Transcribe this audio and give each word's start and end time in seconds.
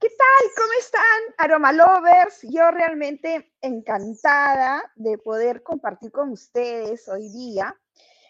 ¿Qué 0.00 0.08
tal? 0.08 0.50
¿Cómo 0.56 0.72
están, 0.78 1.34
Aroma 1.36 1.72
Lovers? 1.72 2.40
Yo 2.44 2.70
realmente 2.70 3.52
encantada 3.60 4.82
de 4.96 5.18
poder 5.18 5.62
compartir 5.62 6.10
con 6.10 6.30
ustedes 6.30 7.06
hoy 7.06 7.28
día 7.28 7.78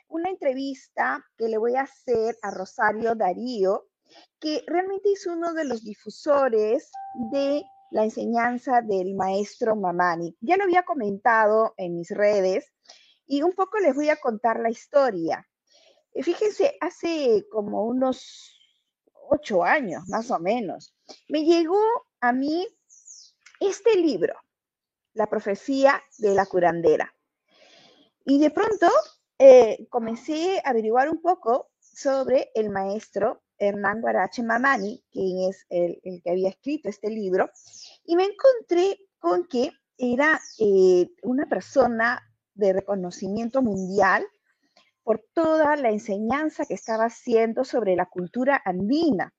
una 0.08 0.30
entrevista 0.30 1.24
que 1.38 1.46
le 1.46 1.58
voy 1.58 1.76
a 1.76 1.82
hacer 1.82 2.36
a 2.42 2.50
Rosario 2.50 3.14
Darío, 3.14 3.86
que 4.40 4.64
realmente 4.66 5.12
es 5.12 5.28
uno 5.28 5.54
de 5.54 5.64
los 5.64 5.84
difusores 5.84 6.90
de 7.30 7.62
la 7.92 8.02
enseñanza 8.02 8.80
del 8.80 9.14
maestro 9.14 9.76
Mamani. 9.76 10.36
Ya 10.40 10.56
lo 10.56 10.64
había 10.64 10.82
comentado 10.82 11.74
en 11.76 11.94
mis 11.94 12.10
redes 12.10 12.72
y 13.26 13.42
un 13.42 13.52
poco 13.52 13.78
les 13.78 13.94
voy 13.94 14.08
a 14.08 14.16
contar 14.16 14.58
la 14.58 14.70
historia. 14.70 15.48
Fíjense, 16.20 16.76
hace 16.80 17.46
como 17.48 17.84
unos 17.84 18.59
ocho 19.30 19.64
años, 19.64 20.08
más 20.08 20.30
o 20.30 20.38
menos, 20.38 20.94
me 21.28 21.44
llegó 21.44 21.80
a 22.20 22.32
mí 22.32 22.66
este 23.60 23.96
libro, 23.96 24.34
La 25.14 25.28
profecía 25.28 26.02
de 26.18 26.34
la 26.34 26.46
curandera. 26.46 27.14
Y 28.24 28.38
de 28.38 28.50
pronto 28.50 28.88
eh, 29.38 29.86
comencé 29.88 30.60
a 30.64 30.70
averiguar 30.70 31.08
un 31.08 31.22
poco 31.22 31.70
sobre 31.78 32.50
el 32.54 32.70
maestro 32.70 33.42
Hernán 33.58 34.00
Guarache 34.00 34.42
Mamani, 34.42 35.02
quien 35.10 35.50
es 35.50 35.66
el, 35.68 36.00
que 36.22 36.30
había 36.30 36.48
escrito 36.48 36.88
este 36.88 37.10
libro, 37.10 37.50
y 38.04 38.16
me 38.16 38.24
encontré 38.24 38.98
con 39.18 39.46
que 39.46 39.72
era 39.96 40.40
eh, 40.58 41.08
una 41.22 41.46
persona 41.46 42.20
de 42.54 42.72
reconocimiento 42.72 43.62
mundial 43.62 44.26
por 45.02 45.24
toda 45.32 45.76
la 45.76 45.90
enseñanza 45.90 46.64
que 46.66 46.74
estaba 46.74 47.06
haciendo 47.06 47.64
sobre 47.64 47.96
la 47.96 48.06
cultura 48.06 48.60
andina. 48.64 49.32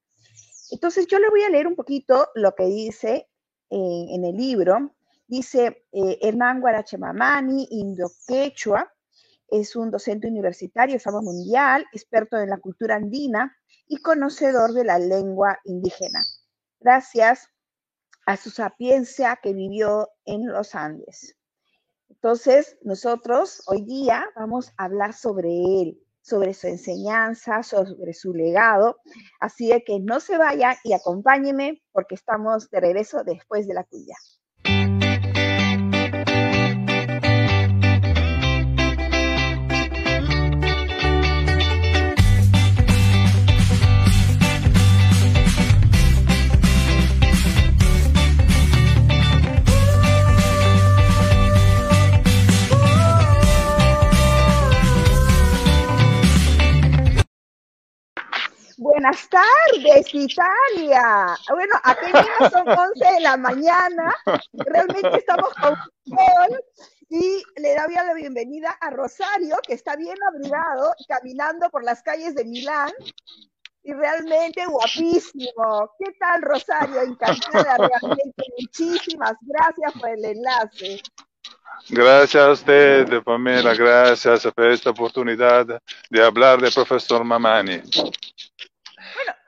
Entonces 0.71 1.07
yo 1.07 1.19
le 1.19 1.29
voy 1.29 1.43
a 1.43 1.49
leer 1.49 1.67
un 1.67 1.75
poquito 1.75 2.29
lo 2.35 2.55
que 2.55 2.65
dice 2.65 3.27
en 3.69 4.25
el 4.25 4.35
libro. 4.35 4.95
Dice 5.27 5.85
eh, 5.93 6.19
Hernán 6.21 6.59
Guarachemamani, 6.59 7.67
indoquechua, 7.71 8.91
es 9.47 9.75
un 9.75 9.91
docente 9.91 10.27
universitario 10.27 10.93
de 10.95 10.99
fama 10.99 11.21
mundial, 11.21 11.85
experto 11.93 12.37
en 12.37 12.49
la 12.49 12.57
cultura 12.57 12.95
andina 12.95 13.55
y 13.87 13.97
conocedor 13.97 14.73
de 14.73 14.85
la 14.85 14.97
lengua 14.97 15.59
indígena. 15.65 16.19
Gracias 16.79 17.47
a 18.25 18.37
su 18.37 18.49
sapiencia 18.49 19.39
que 19.41 19.53
vivió 19.53 20.09
en 20.25 20.47
los 20.47 20.73
Andes. 20.75 21.35
Entonces, 22.11 22.77
nosotros 22.83 23.63
hoy 23.67 23.85
día 23.85 24.27
vamos 24.35 24.73
a 24.77 24.83
hablar 24.83 25.13
sobre 25.13 25.49
él, 25.49 25.99
sobre 26.21 26.53
su 26.53 26.67
enseñanza, 26.67 27.63
sobre 27.63 28.13
su 28.13 28.33
legado. 28.33 28.97
Así 29.39 29.69
de 29.69 29.83
que 29.83 29.99
no 29.99 30.19
se 30.19 30.37
vaya 30.37 30.77
y 30.83 30.93
acompáñeme 30.93 31.81
porque 31.93 32.15
estamos 32.15 32.69
de 32.69 32.81
regreso 32.81 33.23
después 33.23 33.65
de 33.65 33.75
la 33.75 33.85
cuya. 33.85 34.15
Buenas 59.01 59.27
tardes, 59.29 60.13
Italia. 60.13 61.35
Bueno, 61.49 61.73
aquí 61.81 62.11
son 62.51 62.69
11 62.69 63.13
de 63.15 63.19
la 63.21 63.35
mañana. 63.35 64.13
Realmente 64.53 65.17
estamos 65.17 65.51
con 65.55 65.75
sol 66.05 66.63
y 67.09 67.41
le 67.55 67.75
doy 67.77 67.95
la 67.95 68.13
bienvenida 68.13 68.77
a 68.79 68.91
Rosario, 68.91 69.57
que 69.65 69.73
está 69.73 69.95
bien 69.95 70.17
abrigado, 70.21 70.93
caminando 71.07 71.67
por 71.71 71.83
las 71.83 72.03
calles 72.03 72.35
de 72.35 72.45
Milán. 72.45 72.91
Y 73.81 73.91
realmente 73.91 74.67
guapísimo. 74.67 75.95
¿Qué 75.97 76.11
tal, 76.19 76.43
Rosario? 76.43 77.01
Encantada, 77.01 77.77
realmente. 77.77 78.43
Muchísimas 78.59 79.33
gracias 79.41 79.93
por 79.99 80.09
el 80.11 80.25
enlace. 80.25 81.01
Gracias 81.89 82.43
a 82.43 82.51
usted, 82.51 83.23
Pamela, 83.23 83.73
gracias 83.73 84.47
por 84.55 84.65
esta 84.67 84.91
oportunidad 84.91 85.81
de 86.11 86.23
hablar 86.23 86.61
de 86.61 86.69
profesor 86.69 87.23
Mamani. 87.23 87.81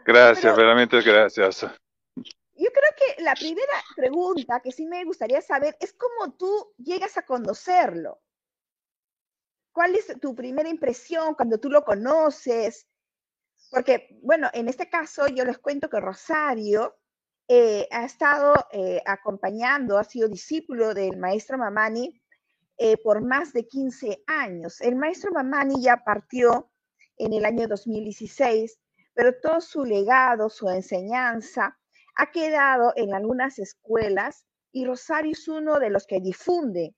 Gracias, 0.06 0.56
realmente 0.56 1.02
gracias. 1.02 1.62
Yo 2.56 2.70
creo 2.72 2.92
que 2.98 3.24
la 3.24 3.34
primera 3.36 3.74
pregunta 3.96 4.60
que 4.60 4.72
sí 4.72 4.86
me 4.86 5.04
gustaría 5.06 5.42
saber 5.42 5.76
es 5.80 5.94
cómo 5.94 6.34
tú 6.34 6.74
llegas 6.78 7.18
a 7.18 7.26
conocerlo. 7.26 8.22
¿Cuál 9.72 9.96
es 9.96 10.20
tu 10.22 10.36
primera 10.36 10.70
impresión 10.70 11.34
cuando 11.34 11.58
tú 11.58 11.70
lo 11.70 11.84
conoces? 11.84 12.88
Porque, 13.72 14.20
bueno, 14.22 14.50
en 14.54 14.70
este 14.70 14.90
caso 14.90 15.28
yo 15.28 15.46
les 15.46 15.58
cuento 15.58 15.90
que 15.90 16.00
Rosario 16.00 16.96
eh, 17.48 17.88
ha 17.92 18.06
estado 18.06 18.54
eh, 18.72 19.02
acompañando, 19.06 19.98
ha 19.98 20.04
sido 20.04 20.28
discípulo 20.28 20.94
del 20.94 21.18
maestro 21.18 21.58
Mamani 21.58 22.22
eh, 22.78 22.98
por 22.98 23.22
más 23.22 23.52
de 23.52 23.68
15 23.68 24.24
años. 24.28 24.80
El 24.80 24.96
maestro 24.96 25.32
Mamani 25.32 25.82
ya 25.82 26.04
partió 26.04 26.70
en 27.18 27.34
el 27.34 27.46
año 27.46 27.68
2016 27.68 28.80
pero 29.14 29.34
todo 29.42 29.62
su 29.62 29.84
legado, 29.84 30.50
su 30.50 30.70
enseñanza, 30.70 31.78
ha 32.16 32.32
quedado 32.32 32.94
en 32.96 33.14
algunas 33.14 33.60
escuelas 33.60 34.46
y 34.72 34.86
Rosario 34.86 35.32
es 35.32 35.48
uno 35.48 35.80
de 35.80 35.90
los 35.90 36.08
que 36.08 36.20
difunde. 36.20 36.96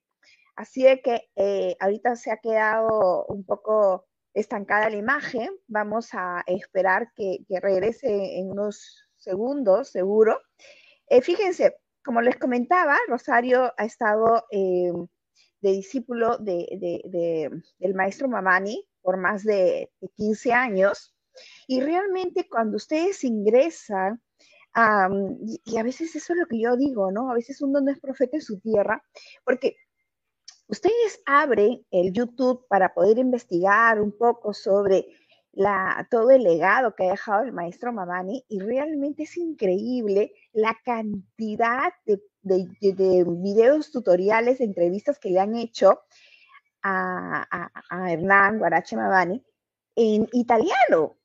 Así 0.56 0.84
de 0.84 1.02
que 1.02 1.30
eh, 1.36 1.76
ahorita 1.80 2.16
se 2.16 2.32
ha 2.32 2.38
quedado 2.38 3.26
un 3.28 3.44
poco 3.46 4.08
estancada 4.34 4.90
la 4.90 4.98
imagen. 4.98 5.50
Vamos 5.68 6.10
a 6.14 6.44
esperar 6.48 7.12
que, 7.16 7.40
regrese 7.62 8.38
en 8.38 8.52
unos 8.52 9.04
segundos, 9.18 9.90
seguro. 9.90 10.40
Eh, 11.08 11.22
fíjense, 11.22 11.78
como 12.04 12.22
les 12.22 12.38
comentaba, 12.38 12.98
Rosario 13.08 13.74
ha 13.78 13.86
estado 13.86 14.46
eh, 14.52 14.92
de 15.62 15.72
discípulo 15.72 16.38
del 16.38 17.94
maestro 17.96 18.28
Mamani 18.28 18.88
por 19.02 19.18
más 19.18 19.44
de 19.44 19.92
15 20.16 20.54
años. 20.54 21.15
Y 21.68 21.82
realmente 21.82 22.48
cuando 22.50 22.78
ustedes 22.78 23.24
ingresan, 23.24 24.22
y, 24.76 25.78
a 25.78 25.84
veces 25.84 26.16
eso 26.16 26.34
es 26.34 26.40
lo 26.40 26.48
que 26.48 26.60
yo 26.60 26.76
digo, 26.76 27.12
¿no? 27.12 27.32
A 27.32 27.36
veces 27.36 27.62
uno 27.62 27.80
no 27.82 27.92
es 27.92 28.00
profeta 28.00 28.38
en 28.38 28.42
su 28.42 28.60
tierra, 28.60 29.02
porque 29.44 29.78
ustedes 30.68 31.22
abren 31.26 31.86
el 31.92 32.12
YouTube 32.12 32.66
para 32.68 32.94
poder 32.94 33.18
investigar 33.18 34.02
un 34.02 34.12
poco 34.18 34.54
sobre 34.54 35.08
la, 35.54 36.06
todo 36.12 36.32
el 36.32 36.44
legado 36.44 36.94
que 36.96 37.06
ha 37.06 37.12
dejado 37.12 37.44
el 37.44 37.54
maestro 37.54 37.94
Mamani 37.94 38.44
y 38.50 38.60
realmente 38.60 39.24
es 39.24 39.38
increíble 39.38 40.34
la 40.52 40.78
cantidad 40.84 41.94
de, 42.04 42.20
videos 42.44 43.92
tutoriales, 43.92 44.60
de 44.60 44.66
entrevistas 44.66 45.18
que 45.18 45.30
le 45.30 45.40
han 45.40 45.56
hecho 45.56 46.02
a, 46.84 47.70
a 47.90 48.12
Hernán 48.12 48.60
Guarache 48.60 48.96
Mamani 48.98 49.44
en 49.96 50.28
italiano. 50.34 51.16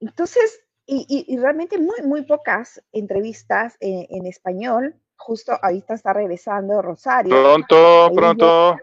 Entonces, 0.00 0.60
y, 0.90 1.36
realmente 1.36 1.78
muy, 1.78 2.00
muy 2.02 2.22
pocas 2.22 2.82
entrevistas 2.92 3.76
en, 3.80 4.26
español. 4.26 4.94
Justo 5.16 5.58
ahorita 5.60 5.94
está 5.94 6.12
regresando 6.12 6.80
Rosario. 6.80 7.30
Pronto, 7.30 8.10
pronto. 8.14 8.78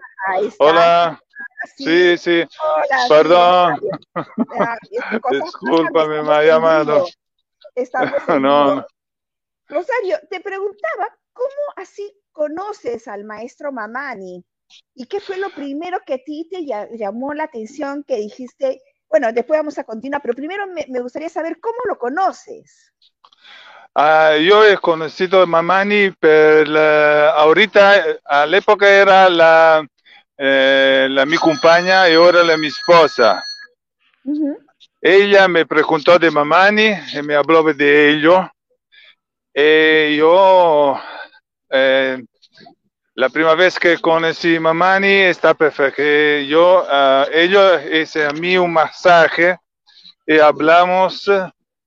Hola. 0.59 1.19
Sí, 1.75 2.17
sí. 2.17 2.43
Perdón. 3.09 3.79
Discúlpame, 5.31 6.21
me 6.21 6.33
ha 6.33 6.43
llamado. 6.43 7.07
no. 8.39 8.85
Rosario, 9.68 10.18
te 10.29 10.41
preguntaba, 10.41 11.18
¿cómo 11.33 11.50
así 11.75 12.15
conoces 12.31 13.07
al 13.07 13.23
maestro 13.23 13.71
Mamani? 13.71 14.45
¿Y 14.94 15.06
qué 15.07 15.19
fue 15.19 15.38
lo 15.38 15.50
primero 15.50 16.00
que 16.06 16.15
a 16.15 16.23
ti 16.23 16.47
te 16.51 16.65
llamó 16.97 17.33
la 17.33 17.45
atención 17.45 18.03
que 18.03 18.18
dijiste, 18.18 18.81
bueno, 19.10 19.31
después 19.31 19.60
vamos 19.60 19.78
a 19.78 19.84
continuar, 19.84 20.22
pero 20.22 20.34
primero 20.34 20.66
me, 20.68 21.00
gustaría 21.00 21.30
saber 21.30 21.60
cómo 21.60 21.78
lo 21.88 21.98
conoces. 21.98 22.92
Ah, 23.94 24.36
yo 24.38 24.66
he 24.66 24.78
conocido 24.78 25.42
a 25.42 25.46
Mamani, 25.46 26.12
pero 26.19 26.80
ahorita, 27.31 28.04
a 28.25 28.46
la 28.46 28.57
época 28.57 28.90
era 28.90 29.30
la, 29.30 29.88
eh, 30.38 31.07
la 31.10 31.25
mi 31.25 31.38
compañera 31.38 32.10
y 32.10 32.16
ahora 32.16 32.44
la 32.44 32.57
mi 32.57 32.68
esposa. 32.68 33.42
Ella 35.02 35.48
me 35.48 35.66
preguntó 35.66 36.18
de 36.19 36.31
Mamani 36.31 36.92
y 37.13 37.22
me 37.22 37.36
habló 37.36 37.63
de 37.63 38.10
ello. 38.10 38.50
Y 39.54 39.62
eh, 39.62 40.16
yo 40.18 41.00
eh, 41.69 42.22
la 43.15 43.29
primera 43.29 43.56
vez 43.56 43.79
que 43.79 43.97
conocí 43.97 44.57
a 44.57 44.59
Mamani 44.59 45.21
está 45.21 45.53
perfecto. 45.53 46.03
Yo, 46.03 46.83
uh, 46.83 47.25
ellos 47.31 47.81
hice 47.91 48.25
a 48.25 48.31
mí 48.31 48.57
un 48.57 48.73
masaje 48.73 49.57
y 50.27 50.38
hablamos 50.38 51.25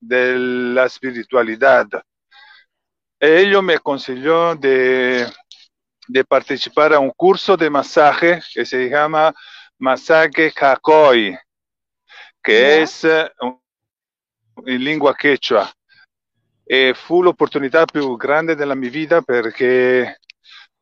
de 0.00 0.38
la 0.38 0.86
espiritualidad. 0.86 1.86
Ellos 3.20 3.62
me 3.62 3.74
aconsejó 3.74 4.54
de, 4.54 5.26
de 6.06 6.24
participar 6.24 6.94
a 6.94 6.98
un 6.98 7.10
curso 7.10 7.56
de 7.56 7.68
masaje 7.68 8.40
que 8.54 8.64
se 8.64 8.88
llama 8.88 9.34
Masaje 9.78 10.50
Kakoi, 10.52 11.36
Ya. 12.46 12.76
es 12.80 13.04
eh, 13.04 13.30
in 14.64 14.82
lingua 14.82 15.14
quechua. 15.14 15.70
E 16.64 16.94
fu 16.94 17.22
l'opportunità 17.22 17.84
più 17.84 18.16
grande 18.16 18.54
della 18.54 18.74
mia 18.74 18.88
vita 18.88 19.20
perché 19.20 20.18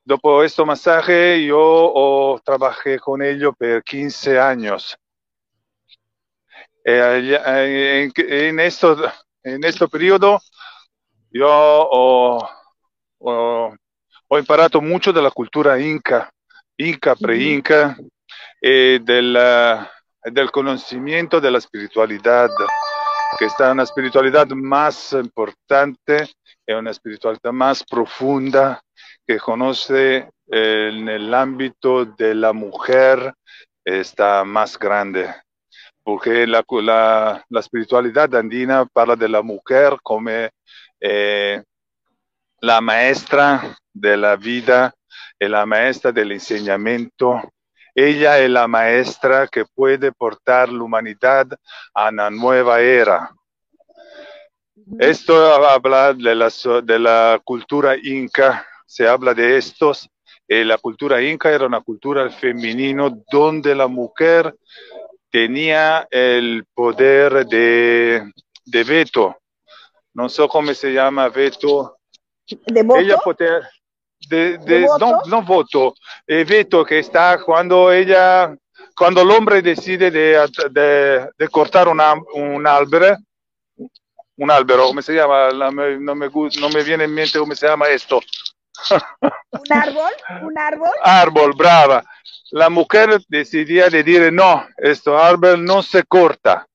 dopo 0.06 0.37
questo 0.37 0.64
masaje 0.64 1.44
yo 1.44 1.58
oh, 1.58 2.41
trabajé 2.41 3.00
con 3.00 3.20
ellos 3.23 3.55
per 3.58 3.82
15 3.82 4.38
años. 4.38 4.97
E 6.85 6.93
eh, 6.94 8.12
en, 8.17 8.61
esto, 8.61 8.97
en 9.43 9.64
este 9.64 9.88
periodo 9.88 10.38
yo 11.32 11.49
ho, 11.50 12.49
ho, 13.19 13.76
ho 14.29 14.38
imparato 14.38 14.81
mucho 14.81 15.11
della 15.11 15.32
cultura 15.32 15.76
inca, 15.81 16.31
inca, 16.76 17.17
pre-inca, 17.17 17.97
e 18.61 19.00
del, 19.02 19.37
del 20.23 20.50
conocimiento 20.52 21.41
de 21.41 21.50
la 21.50 21.59
espiritualidad, 21.59 22.50
que 23.37 23.47
está 23.47 23.73
una 23.73 23.82
espiritualidad 23.82 24.47
más 24.50 25.12
importante 25.14 26.31
y 26.64 26.73
una 26.73 26.93
espiritualidad 26.93 27.50
más 27.50 27.82
profunda 27.82 28.81
que 29.26 29.38
conoce 29.38 30.28
eh, 30.50 30.90
en 30.93 31.08
el 31.08 31.34
ámbito 31.34 32.05
de 32.05 32.34
la 32.34 32.52
mujer, 32.52 33.34
está 33.84 34.44
más 34.44 34.78
grande. 34.78 35.34
Porque 36.02 36.46
la, 36.46 36.64
la, 36.69 37.44
la 37.49 37.61
espiritualidad 37.61 38.32
andina 38.34 38.87
parla 38.87 39.17
de 39.17 39.28
la 39.28 39.43
mujer 39.43 39.96
como 40.02 40.31
eh, 41.00 41.62
la 42.61 42.81
maestra 42.81 43.76
de 43.93 44.17
la 44.17 44.37
vida 44.37 44.94
y 45.38 45.49
la 45.49 45.67
maestra 45.67 46.12
del 46.12 46.32
enseñamiento. 46.32 47.43
Ella 47.94 48.38
es 48.38 48.50
la 48.50 48.69
maestra 48.69 49.49
que 49.49 49.64
puede 49.64 50.12
portar 50.12 50.69
la 50.69 50.82
humanidad 50.82 51.46
a 51.94 52.11
una 52.11 52.31
nueva 52.31 52.81
era. 52.81 53.31
Esto 54.99 55.34
habla 55.67 56.12
de 56.12 56.34
la, 56.34 56.49
de 56.82 56.99
la 56.99 57.40
cultura 57.43 57.96
inca, 58.00 58.64
se 58.87 59.06
habla 59.09 59.35
de 59.35 59.59
estos. 59.59 60.09
Eh, 60.49 60.65
la 60.65 60.79
cultura 60.79 61.21
inca 61.23 61.50
era 61.50 61.67
una 61.67 61.81
cultura 61.81 62.31
femenino 62.31 63.23
donde 63.31 63.75
la 63.75 63.88
mujer 63.88 64.55
tenía 65.31 66.06
el 66.11 66.65
poder 66.73 67.47
de, 67.47 68.31
de 68.65 68.85
veto. 68.85 69.37
No 70.15 70.29
sé 70.29 70.47
cómo 70.49 70.73
se 70.73 70.93
llama 70.93 71.29
veto. 71.29 71.99
¿De 72.67 72.83
voto? 72.83 73.00
Ella 73.00 73.19
poteva, 73.19 73.69
de, 74.31 74.56
¿De 74.59 74.59
de- 74.59 74.81
voto? 74.87 74.99
no, 75.06 75.21
no 75.27 75.43
voto, 75.43 75.94
eh, 76.27 76.44
veto 76.44 76.85
que 76.85 77.00
está 77.00 77.43
cuando 77.44 77.93
ella, 77.93 78.56
cuando 78.97 79.23
el 79.23 79.31
hombre 79.33 79.61
decide 79.62 80.11
de, 80.11 81.29
de, 81.37 81.49
cortar 81.49 81.88
un, 81.88 82.00
am- 82.00 82.25
un 82.35 82.67
albero, 82.67 83.17
un 84.37 84.50
albero, 84.50 84.87
¿cómo 84.87 85.03
se 85.03 85.12
llama? 85.15 85.50
La- 85.50 85.71
me- 85.71 85.99
no, 85.99 86.15
me, 86.15 86.29
no 86.29 86.69
me 86.71 86.83
viene 86.85 87.05
en 87.05 87.12
mente 87.15 87.38
cómo 87.38 87.55
se 87.55 87.67
llama 87.67 87.88
esto. 87.88 88.21
¿Un 88.90 89.73
árbol? 89.73 90.12
¿Un 90.43 90.58
árbol? 90.58 90.90
Árbol, 91.02 91.52
brava. 91.56 92.05
La 92.50 92.69
mujer 92.69 93.20
decidía 93.28 93.88
de 93.88 94.02
decir, 94.02 94.32
no, 94.32 94.67
esto 94.76 95.19
árbol 95.19 95.64
no 95.64 95.82
se 95.82 96.05
corta. 96.05 96.67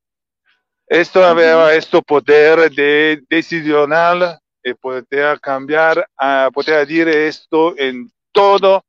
Esto 0.87 1.25
aveva 1.25 1.73
este 1.73 2.01
poder 2.01 2.69
de 2.71 3.23
decisional 3.29 4.37
y 4.61 4.73
podía 4.73 5.37
cambiar, 5.37 6.05
ah, 6.17 6.49
podía 6.53 6.79
decir 6.79 7.07
esto 7.07 7.73
en 7.77 8.11
todo, 8.31 8.83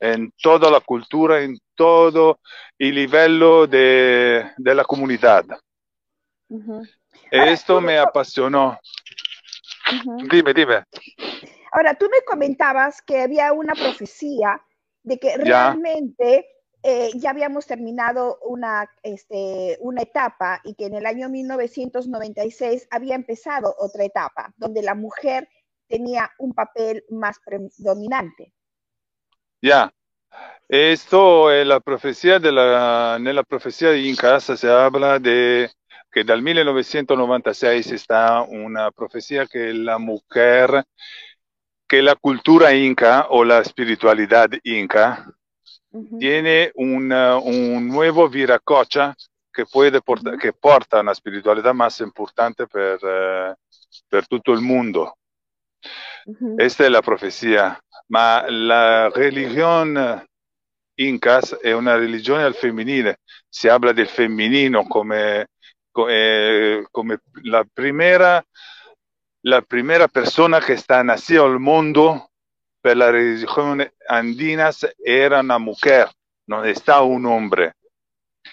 en 0.00 0.32
toda 0.42 0.70
la 0.70 0.80
cultura, 0.80 1.40
en 1.40 1.56
todo 1.76 2.40
el 2.78 2.94
nivel 2.94 3.38
de, 3.70 4.50
de 4.56 4.74
la 4.74 4.84
comunidad. 4.84 5.44
Esto 7.30 7.80
me 7.80 7.98
apasionó. 7.98 8.78
Dime, 10.28 10.52
dime. 10.54 10.84
Ahora, 11.74 11.94
tú 11.94 12.08
me 12.08 12.22
comentabas 12.24 13.02
que 13.02 13.20
había 13.20 13.52
una 13.52 13.74
profecía 13.74 14.62
de 15.02 15.18
que 15.18 15.36
realmente 15.36 16.46
eh, 16.84 17.10
ya 17.16 17.30
habíamos 17.30 17.66
terminado 17.66 18.38
una, 18.42 18.88
este, 19.02 19.76
una 19.80 20.02
etapa 20.02 20.60
y 20.62 20.74
que 20.76 20.86
en 20.86 20.94
el 20.94 21.04
año 21.04 21.28
1996 21.28 22.86
había 22.92 23.16
empezado 23.16 23.74
otra 23.76 24.04
etapa, 24.04 24.54
donde 24.56 24.82
la 24.82 24.94
mujer 24.94 25.48
tenía 25.88 26.30
un 26.38 26.54
papel 26.54 27.04
más 27.10 27.40
predominante. 27.44 28.52
Ya. 29.60 29.92
Esto 30.68 31.50
es 31.50 31.66
la 31.66 31.80
profecía 31.80 32.38
de 32.38 32.52
la, 32.52 33.18
nella 33.20 33.42
profecía 33.42 33.90
de 33.90 34.00
Incas 34.00 34.44
se 34.44 34.70
habla 34.70 35.18
de 35.18 35.70
que 36.12 36.22
dal 36.22 36.40
1996 36.40 37.90
está 37.90 38.42
una 38.42 38.92
profecía 38.92 39.46
que 39.46 39.74
la 39.74 39.98
mujer, 39.98 40.84
que 41.86 42.02
la 42.02 42.14
cultura 42.16 42.72
inca 42.74 43.26
o 43.30 43.44
la 43.44 43.60
espiritualidad 43.60 44.48
inca 44.64 45.26
Ujú, 45.92 46.18
tiene 46.18 46.70
una- 46.74 47.36
un 47.38 47.88
nuevo 47.88 48.28
viracocha 48.28 49.14
puede 49.70 50.00
porta- 50.00 50.36
que 50.36 50.52
porta 50.52 51.00
una 51.00 51.14
spiritualità 51.14 51.72
más 51.72 52.00
importante 52.00 52.66
per, 52.66 52.98
eh, 53.02 53.54
per 54.08 54.26
tutto 54.26 54.52
il 54.52 54.60
mondo. 54.60 55.14
ujú, 56.26 56.50
Esta 56.56 56.84
es 56.84 56.90
la 56.90 57.02
profecía. 57.02 57.80
Ma 58.08 58.44
la 58.48 59.10
religión 59.10 59.96
incas 60.96 61.56
è 61.62 61.72
una 61.72 61.96
religione 61.96 62.44
al 62.44 62.54
femminile. 62.54 63.18
Si 63.48 63.68
habla 63.68 63.92
del 63.92 64.08
femminino 64.08 64.86
come, 64.86 65.48
co- 65.90 66.08
eh, 66.08 66.84
come 66.90 67.20
la 67.44 67.64
primera, 67.72 68.44
la 69.44 69.60
primera 69.60 70.08
persona 70.08 70.58
que 70.58 70.72
está 70.72 71.04
nacido 71.04 71.44
al 71.44 71.60
mundo 71.60 72.30
per 72.80 72.96
la 72.96 73.12
religión 73.12 73.86
andina 74.08 74.70
era 75.04 75.40
una 75.40 75.58
mujer, 75.58 76.08
no 76.46 76.64
está 76.64 77.02
un 77.02 77.26
hombre. 77.26 77.74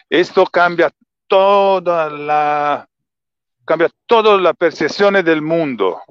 Esto 0.10 0.46
cambia 0.46 0.92
toda 1.28 2.10
la, 2.10 2.90
cambia 3.64 3.90
toda 4.06 4.38
la 4.38 4.54
percepción 4.54 5.14
del 5.24 5.42
mundo 5.42 6.02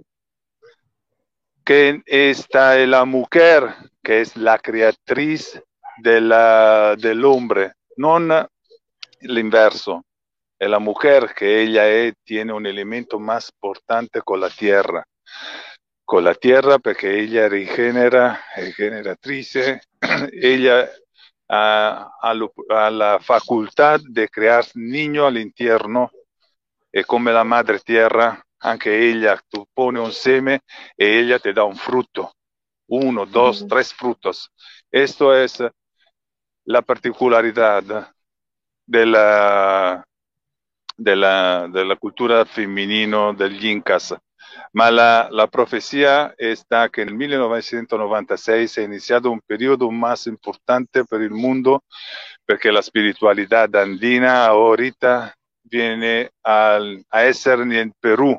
que 1.62 2.02
esta 2.06 2.78
es 2.78 2.88
la 2.88 3.04
mujer, 3.04 3.74
que 4.02 4.22
es 4.22 4.34
la 4.34 4.58
creatriz 4.58 5.62
del 5.98 6.32
hombre, 7.26 7.74
no 7.98 8.16
el 8.16 9.38
inverso. 9.38 10.02
Es 10.60 10.70
la 10.70 10.78
mujer 10.78 11.34
que 11.34 11.60
ella 11.60 11.88
es- 11.88 12.14
tiene 12.22 12.52
un 12.52 12.64
elemento 12.64 13.18
más 13.18 13.50
importante 13.52 14.22
con 14.22 14.38
la 14.40 14.48
tierra. 14.48 15.04
Con 16.04 16.24
la 16.24 16.34
tierra 16.34 16.78
perché 16.78 17.18
ella 17.20 17.48
rigenera, 17.48 18.40
è 18.54 18.70
generatrice, 18.72 19.80
ella 20.32 20.88
ha, 21.46 22.10
ha 22.20 22.30
ha 22.68 22.90
la 22.90 23.18
facultad 23.20 24.00
de 24.08 24.28
crear 24.28 24.64
niño 24.74 25.26
all'interno 25.26 26.10
e 26.90 27.04
come 27.04 27.32
la 27.32 27.44
madre 27.44 27.78
tierra, 27.80 28.40
anche 28.62 28.96
ella, 28.98 29.40
tu 29.48 29.64
pone 29.72 30.00
un 30.00 30.12
seme 30.12 30.62
e 30.96 31.18
ella 31.20 31.38
te 31.38 31.52
da 31.52 31.62
un 31.64 31.76
fruto, 31.76 32.32
uno, 32.90 33.24
dos, 33.24 33.64
tres 33.68 33.92
frutos. 33.94 34.50
Esto 34.90 35.32
es 35.34 35.62
la 36.64 36.82
particolaridad 36.82 38.12
de 38.86 39.06
la, 39.06 40.04
de 41.00 41.16
la, 41.16 41.66
de 41.72 41.84
la 41.84 41.96
cultura 41.96 42.44
femenino 42.44 43.32
del 43.32 43.62
Incas. 43.64 44.14
Ma 44.72 44.90
la, 44.90 45.28
la 45.30 45.46
profecía 45.46 46.34
está 46.36 46.88
que 46.88 47.02
en 47.02 47.16
1996 47.16 48.76
ha 48.78 48.82
iniciado 48.82 49.30
un 49.30 49.40
periodo 49.40 49.90
más 49.90 50.26
importante 50.26 51.04
per 51.04 51.20
il 51.22 51.30
mondo 51.30 51.82
perché 52.44 52.70
la 52.70 52.82
spiritualità 52.82 53.66
andina 53.72 54.44
ahorita 54.44 55.32
viene 55.62 56.30
al- 56.42 57.02
a 57.08 57.20
essere 57.22 57.64
nel 57.64 57.92
Perù, 57.98 58.36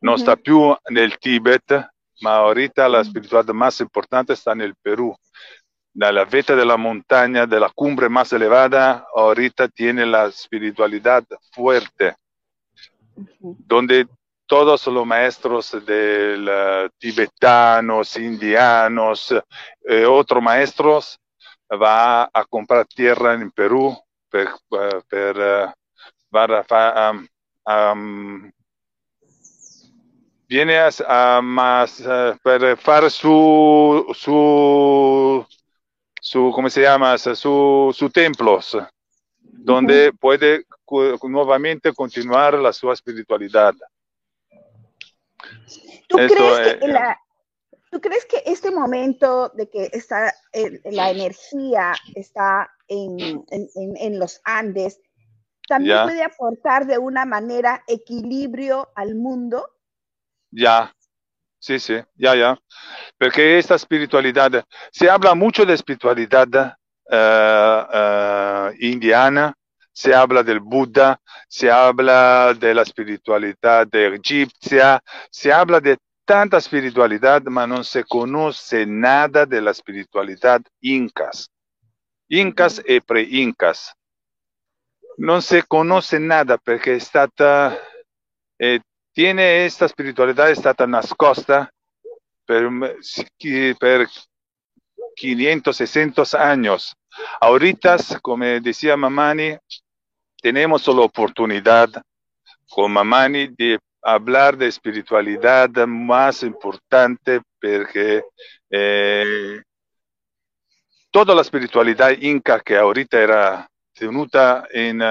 non 0.00 0.14
Ujú. 0.14 0.22
sta 0.22 0.36
più 0.36 0.74
nel 0.90 1.18
Tibet, 1.18 1.88
ma 2.20 2.36
ahorita 2.36 2.86
la 2.88 3.00
Ujú. 3.00 3.08
spiritualità 3.08 3.52
más 3.52 3.80
importante 3.80 4.32
está 4.34 4.54
nel 4.54 4.74
Perú. 4.80 5.14
Dalla 5.92 6.24
veta 6.24 6.54
della 6.54 6.76
montagna, 6.76 7.46
della 7.46 7.70
cumbre 7.74 8.08
más 8.08 8.32
elevada, 8.32 9.06
ahorita 9.14 9.68
tiene 9.68 10.06
la 10.06 10.26
espiritualidad 10.26 11.24
fuerte. 11.50 12.16
donde 13.66 14.06
todos 14.46 14.86
los 14.88 15.06
maestros 15.06 15.72
del 15.86 16.90
tibetanos, 16.98 18.16
indianos, 18.16 19.34
eh, 19.84 20.04
otros 20.04 20.42
maestros 20.42 21.18
va 21.70 22.24
a 22.24 22.44
comprar 22.48 22.86
tierra 22.86 23.34
en 23.34 23.50
Perú 23.52 23.96
per, 24.28 24.48
eh, 24.72 25.00
per, 25.08 25.36
eh, 25.38 25.72
para 26.30 26.64
am- 27.64 28.52
viene 30.48 30.78
a, 30.78 30.90
a 31.36 31.40
más 31.40 32.02
per 32.42 32.76
fare 32.78 33.08
su, 33.10 34.04
su, 34.14 35.46
su, 36.20 36.52
come 36.54 36.70
si 36.70 36.80
llama, 36.80 37.16
su, 37.18 37.94
su 37.96 38.10
templos, 38.10 38.76
donde 39.40 40.12
puede 40.12 40.64
nuevamente 41.22 41.92
continuar 41.92 42.54
la 42.54 42.72
su 42.72 42.90
espiritualidad. 42.92 43.74
¿Tú 46.08 46.16
crees, 46.16 46.66
es, 46.66 46.76
que 46.76 46.88
la, 46.88 47.18
¿Tú 47.90 48.00
crees 48.00 48.24
que 48.26 48.42
este 48.46 48.70
momento 48.70 49.48
de 49.50 49.68
que 49.68 49.90
está 49.92 50.32
la 50.84 51.10
energía 51.10 51.92
está 52.14 52.70
en, 52.86 53.44
en, 53.50 53.68
en, 53.96 54.18
los 54.18 54.40
Andes 54.44 55.00
también 55.68 55.96
Ya. 55.96 56.02
puede 56.04 56.22
aportar 56.22 56.86
de 56.86 56.98
una 56.98 57.24
manera 57.24 57.82
equilibrio 57.86 58.90
al 58.94 59.14
mundo? 59.14 59.68
Ya, 60.50 60.94
sí, 61.60 61.78
sí, 61.78 61.94
ya, 62.16 62.34
ya. 62.34 62.58
Porque 63.18 63.58
esta 63.58 63.76
espiritualidad, 63.76 64.64
se 64.90 65.08
habla 65.08 65.34
mucho 65.34 65.64
de 65.64 65.74
espiritualidad 65.74 66.76
eh, 67.08 67.86
eh, 67.92 68.76
indiana, 68.80 69.54
se 69.92 70.14
habla 70.14 70.42
del 70.42 70.60
Buda, 70.60 71.20
se 71.48 71.70
habla 71.70 72.54
de 72.54 72.74
la 72.74 72.82
espiritualidad 72.82 73.86
egipcia, 73.94 75.00
se 75.30 75.52
habla 75.52 75.80
de 75.80 75.98
tanta 76.24 76.58
espiritualidad, 76.58 77.42
pero 77.42 77.66
no 77.66 77.84
se 77.84 78.04
conoce 78.04 78.86
nada 78.86 79.44
de 79.46 79.60
la 79.60 79.72
espiritualidad 79.72 80.62
incas. 80.80 81.50
Incas 82.28 82.80
e 82.86 83.00
pre-incas. 83.00 83.92
Non 85.18 85.42
si 85.42 85.62
conosce 85.66 86.18
nada 86.18 86.58
è 86.62 86.98
stata, 86.98 87.76
eh, 88.56 88.80
tiene 89.12 89.64
esta 89.64 89.88
spiritualità 89.88 90.48
è 90.48 90.54
stata 90.54 90.86
nascosta 90.86 91.70
per, 92.44 92.68
per 93.78 94.08
500, 95.14 95.72
600 95.72 96.34
años. 96.34 96.94
Ahorita, 97.40 97.96
como 98.22 98.44
decía 98.60 98.96
Mamani, 98.96 99.56
tenemos 100.40 100.86
la 100.86 101.02
oportunidad 101.02 101.90
con 102.68 102.92
Mamani 102.92 103.48
de 103.48 103.78
hablar 104.02 104.56
de 104.56 104.68
espiritualidad 104.68 105.70
más 105.86 106.42
importante 106.42 107.40
porque 107.60 108.22
eh, 108.70 109.62
toda 111.10 111.34
la 111.34 111.42
espiritualidad 111.42 112.10
inca 112.20 112.60
que 112.60 112.76
ahorita 112.76 113.20
era 113.20 113.68
tenuta 113.92 114.66
in, 114.72 115.02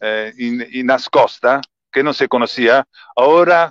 eh, 0.00 0.32
in 0.36 0.86
nascosta, 0.86 1.60
che 1.90 2.02
non 2.02 2.14
si 2.14 2.26
conosceva, 2.26 2.82
ora 3.14 3.70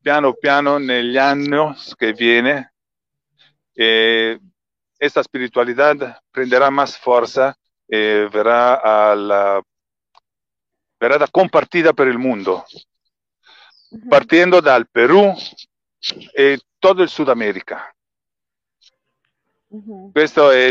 piano 0.00 0.34
piano 0.34 0.78
negli 0.78 1.16
anni 1.16 1.74
che 1.96 2.12
viene, 2.12 2.74
eh, 3.72 4.38
esta 4.98 5.22
spiritualidad 5.22 6.20
prenderá 6.30 6.70
más 6.70 6.96
fuerza 6.98 7.56
e 7.86 8.28
verrà, 8.30 8.82
alla, 8.82 9.62
verrà 10.98 11.26
compartida 11.30 11.92
per 11.92 12.06
il 12.08 12.18
mondo, 12.18 12.64
uh 13.88 13.96
-huh. 13.96 14.08
partendo 14.08 14.60
dal 14.60 14.88
Perù 14.90 15.34
e 16.34 16.60
tutto 16.78 17.02
il 17.02 17.08
Sud 17.08 17.28
America. 17.28 17.94
Uh 19.68 19.82
-huh. 19.84 20.12
Questo 20.12 20.50
è 20.50 20.70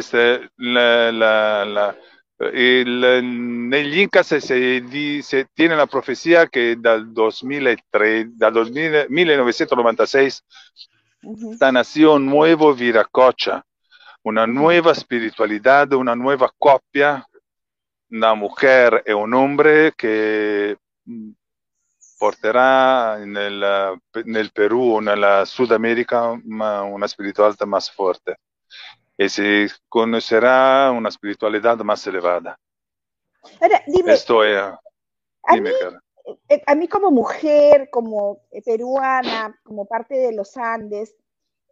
la, 0.56 1.12
la, 1.12 1.64
la 1.64 1.96
il, 2.40 3.22
negli 3.70 4.00
Incas 4.00 4.28
se, 4.28 4.42
se, 5.22 5.46
tiene 5.54 5.76
la 5.76 5.88
profecía 5.88 6.48
que 6.48 6.78
dal 6.78 7.14
2003, 7.14 8.38
dal 8.38 8.54
2000, 8.54 9.08
1996 9.10 10.46
uh 11.24 11.36
-huh. 11.36 11.54
esta 11.54 11.72
nación 11.72 12.26
nuevo 12.26 12.74
Viracocha, 12.74 13.66
una 14.24 14.48
nueva 14.48 14.92
espiritualidad, 14.94 15.92
una 15.94 16.16
nueva 16.16 16.50
coppia, 16.58 17.26
una 18.10 18.34
mujer 18.36 19.04
e 19.06 19.14
un 19.14 19.34
hombre 19.34 19.94
que 19.96 20.78
porterà 22.18 23.18
nel, 23.26 23.98
nel 24.26 24.52
Perù 24.52 24.96
o 24.96 25.00
nella 25.00 25.46
Sud 25.46 25.72
America 25.72 26.30
una, 26.30 26.84
una 26.84 27.08
spiritualità 27.08 27.66
más 27.66 27.90
fuerte. 27.92 28.40
Y 29.20 29.28
se 29.28 29.68
conocerá 29.90 30.92
una 30.92 31.10
espiritualidad 31.10 31.78
más 31.80 32.08
elevada. 32.08 32.58
Ahora, 33.60 33.84
dime, 33.86 34.14
Esto 34.14 34.46
es, 34.46 34.64
dime, 35.52 35.72
a, 35.72 35.90
mí, 35.90 36.62
a 36.66 36.76
mí 36.76 36.88
como 36.88 37.12
mujer, 37.12 37.90
como 37.92 38.44
peruana, 38.64 39.60
como 39.64 39.86
parte 39.86 40.16
de 40.16 40.32
los 40.32 40.56
Andes, 40.56 41.18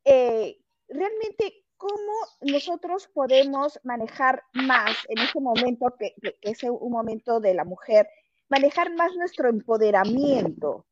eh, 0.03 0.59
realmente, 0.89 1.63
¿cómo 1.77 2.11
nosotros 2.41 3.07
podemos 3.13 3.79
manejar 3.83 4.43
más 4.51 4.97
en 5.07 5.19
ese 5.19 5.39
momento, 5.39 5.95
que, 5.97 6.15
que, 6.21 6.51
es 6.51 6.63
un 6.63 6.91
momento 6.91 7.39
de 7.39 7.53
la 7.53 7.63
mujer, 7.63 8.09
manejar 8.49 8.93
más 8.93 9.15
nuestro 9.15 9.47
empoderamiento? 9.47 10.85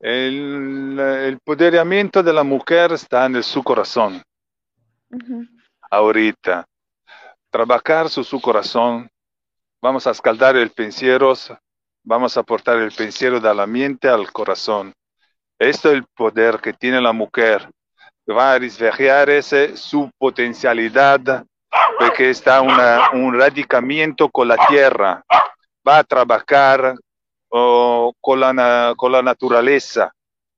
El, 0.00 0.98
el 0.98 1.32
empoderamiento 1.34 2.22
de 2.22 2.32
la 2.32 2.42
mujer 2.42 2.92
está 2.92 3.26
en 3.26 3.42
su 3.42 3.62
corazón. 3.62 4.22
Ahorita, 5.90 6.66
trabajar 7.50 8.08
su, 8.08 8.40
corazón, 8.40 9.08
vamos 9.80 10.06
a 10.06 10.10
escaldar 10.10 10.56
el 10.56 10.70
pensiero, 10.70 11.34
vamos 12.02 12.36
a 12.36 12.40
aportar 12.40 12.78
el 12.78 12.92
pensiero 12.92 13.40
de 13.40 13.54
la 13.54 13.66
mente 13.66 14.08
al 14.08 14.32
corazón. 14.32 14.92
Esto 15.58 15.90
es 15.90 15.94
el 15.96 16.04
poder 16.16 16.60
que 16.60 16.72
tiene 16.72 17.00
la 17.00 17.12
mujer. 17.12 17.68
Va 18.28 18.52
a 18.52 18.56
ese, 19.28 19.76
su 19.76 20.10
potencialidad, 20.18 21.44
porque 21.98 22.30
está 22.30 22.60
un 22.62 23.38
radicamiento 23.38 24.28
con 24.30 24.48
la 24.48 24.56
tierra. 24.66 25.22
Va 25.86 25.98
a 25.98 26.04
trabajar 26.04 26.94
oh, 27.50 28.12
con 28.20 28.40
la 28.40 29.22
naturaleza 29.22 30.13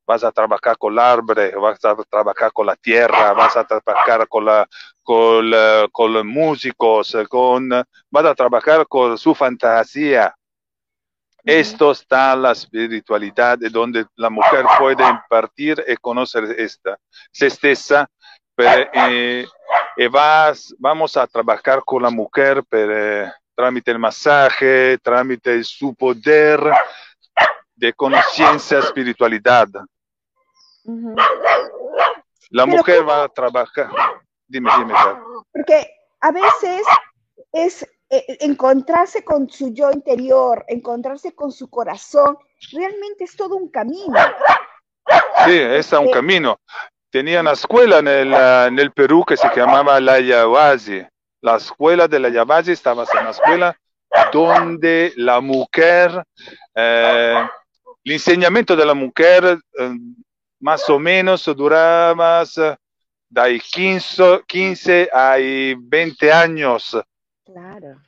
vas 0.07 0.25
a 0.25 0.33
trabajar 0.33 0.79
con 0.79 0.93
el 0.93 0.99
árbol, 0.99 1.37
vas 1.61 1.85
a 1.85 1.97
trabajar 2.09 2.53
con 2.53 2.67
la 2.67 2.77
tierra, 2.77 3.33
vas 3.33 3.57
a 3.57 3.65
trabajar 3.65 4.29
con, 4.29 4.45
la, 4.45 4.69
con, 5.03 5.51
la, 5.51 5.89
con 5.91 6.13
los 6.13 6.25
músicos, 6.25 7.17
con, 7.29 7.69
vas 8.11 8.25
a 8.25 8.35
trabajar 8.35 8.87
con 8.87 9.19
su 9.19 9.35
fantasía. 9.35 10.35
Esto 11.45 11.93
está 11.93 12.35
la 12.35 12.53
espiritualidad 12.53 13.59
donde 13.71 14.07
la 14.17 14.31
mujer 14.31 14.65
puede 14.79 15.09
impartir 15.09 15.85
y 15.87 15.97
conocer 15.97 16.45
esta, 16.59 16.99
se 17.31 17.49
pero, 18.55 18.91
eh, 18.95 19.47
y 19.99 20.07
vas, 20.09 20.75
vamos 20.79 21.17
a 21.17 21.27
trabajar 21.27 21.83
con 21.85 22.03
la 22.03 22.11
mujer 22.11 22.65
per, 22.65 22.91
eh, 22.91 23.33
tramite 23.55 23.91
el 23.91 23.99
masaje, 23.99 24.99
tramite 24.99 25.63
su 25.65 25.95
poder 25.95 26.61
de 27.75 27.93
conciencia, 27.93 28.79
espiritualidad. 28.79 29.69
Uh 30.87 30.93
-huh. 30.93 31.15
La 32.51 32.65
Pero 32.65 32.77
mujer 32.77 32.99
¿cómo? 32.99 33.09
va 33.09 33.25
a 33.25 33.29
trabajar. 33.29 33.91
Dime, 34.47 34.71
dime. 34.79 34.95
Porque 35.53 35.91
a 36.21 36.31
veces 36.31 36.83
es 37.53 37.83
eh, 38.09 38.39
encontrarse 38.41 39.25
con 39.25 39.49
su 39.51 39.75
yo 39.75 39.91
interior, 39.91 40.65
encontrarse 40.69 41.35
con 41.35 41.51
su 41.51 41.69
corazón, 41.69 42.39
realmente 42.73 43.25
es 43.25 43.37
todo 43.37 43.57
un 43.57 43.69
camino. 43.69 44.19
Sí, 45.45 45.59
es 45.59 45.93
un 45.93 46.09
eh, 46.09 46.11
camino. 46.11 46.61
Tenía 47.11 47.41
una 47.41 47.53
escuela 47.53 47.99
en 47.99 48.09
el, 48.09 48.35
en 48.35 48.79
el, 48.79 48.93
Perú 48.93 49.25
que 49.25 49.37
se 49.37 49.49
llamaba 49.55 50.01
la 50.01 50.21
Yavazi. 50.21 51.03
La 51.41 51.57
escuela 51.57 52.07
de 52.09 52.19
la 52.19 52.29
Yavazi 52.29 52.73
estaba 52.73 53.05
en 53.05 53.21
una 53.21 53.31
escuela 53.31 53.77
donde 54.33 55.13
la 55.17 55.41
mujer, 55.41 56.25
eh, 56.75 57.49
el 58.05 58.13
enseñamiento 58.13 58.77
de 58.77 58.87
la 58.87 58.95
mujer 58.95 59.59
eh, 59.79 59.95
más 60.61 60.89
o 60.89 60.99
menos 60.99 61.45
duraba 61.57 62.45
de 63.29 63.61
15, 63.61 64.43
15 64.47 65.11
a 65.13 65.37
20 65.39 66.33
años. 66.33 66.97
Claro. 67.45 67.79
claro. 67.79 68.01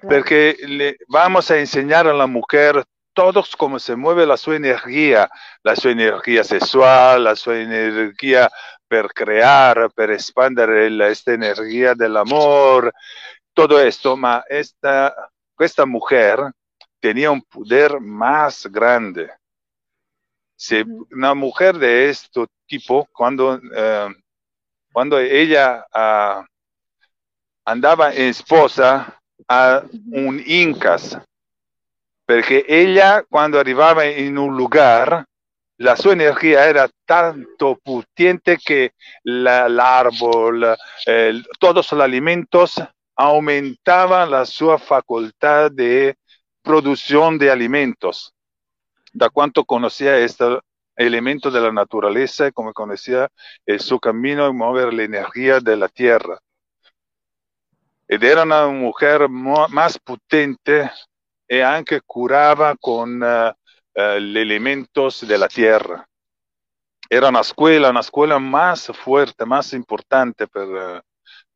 Porque 0.00 0.56
le 0.66 0.96
vamos 1.08 1.50
a 1.50 1.58
enseñar 1.58 2.06
a 2.06 2.12
la 2.12 2.26
mujer 2.26 2.84
todos 3.16 3.56
cómo 3.56 3.78
se 3.78 3.96
mueve 3.96 4.26
la 4.26 4.36
su 4.36 4.52
energía, 4.52 5.30
la 5.62 5.74
su 5.74 5.88
energía 5.88 6.44
sexual, 6.44 7.24
la 7.24 7.34
su 7.34 7.50
energía 7.50 8.50
per 8.86 9.08
crear, 9.14 9.90
per 9.94 10.10
expandir 10.10 10.68
esta 11.02 11.32
energía 11.32 11.94
del 11.94 12.16
amor, 12.16 12.92
todo 13.54 13.80
esto, 13.80 14.18
ma 14.18 14.44
esta, 14.50 15.14
esta 15.58 15.86
mujer 15.86 16.40
tenía 17.00 17.30
un 17.30 17.40
poder 17.40 18.00
más 18.00 18.66
grande. 18.66 19.30
Si 20.56 20.82
una 21.12 21.34
mujer 21.34 21.78
de 21.78 22.08
este 22.08 22.46
tipo, 22.66 23.06
cuando, 23.12 23.60
eh, 23.74 24.08
cuando 24.92 25.18
ella 25.18 25.84
uh, 25.94 26.44
andaba 27.64 28.14
en 28.14 28.30
esposa 28.30 29.20
a 29.48 29.82
un 30.10 30.42
incas, 30.46 31.18
Perché 32.26 32.64
ella 32.66 33.22
cuando 33.22 33.60
arrivava 33.60 34.04
in 34.04 34.36
un 34.36 34.56
lugar, 34.56 35.24
la 35.78 35.94
sua 35.94 36.12
energia 36.12 36.66
era 36.66 36.90
tanto 37.04 37.78
potente 37.80 38.58
que 38.58 38.94
la, 39.22 39.66
el 39.66 39.78
árbol, 39.78 40.76
eh, 41.06 41.40
todos 41.60 41.92
los 41.92 42.02
alimentos 42.02 42.82
aumentaban 43.14 44.28
la 44.32 44.44
sua 44.44 44.76
facultad 44.76 45.70
de 45.70 46.16
producción 46.62 47.38
de 47.38 47.48
alimentos. 47.48 48.34
Da 49.16 49.30
cuanto 49.30 49.64
conocía 49.64 50.18
este 50.18 50.44
elemento 50.94 51.50
de 51.50 51.58
la 51.58 51.72
naturaleza, 51.72 52.52
como 52.52 52.74
conocía 52.74 53.30
el 53.64 53.80
su 53.80 53.98
camino 53.98 54.46
y 54.46 54.52
mover 54.52 54.92
la 54.92 55.04
energía 55.04 55.58
de 55.58 55.74
la 55.74 55.88
tierra. 55.88 56.38
Ed 58.06 58.22
era 58.22 58.42
una 58.42 58.66
mujer 58.66 59.26
más 59.30 59.98
potente 59.98 60.90
y 61.48 61.60
anche 61.60 62.02
curaba 62.02 62.76
con 62.76 63.22
uh, 63.22 63.48
uh, 63.94 64.20
los 64.20 64.36
elementos 64.36 65.26
de 65.26 65.38
la 65.38 65.48
tierra. 65.48 66.06
Era 67.08 67.30
una 67.30 67.40
escuela, 67.40 67.88
una 67.88 68.00
escuela 68.00 68.38
más 68.38 68.88
fuerte, 68.88 69.46
más 69.46 69.72
importante 69.72 70.46
per, 70.46 70.68
uh, 70.68 71.00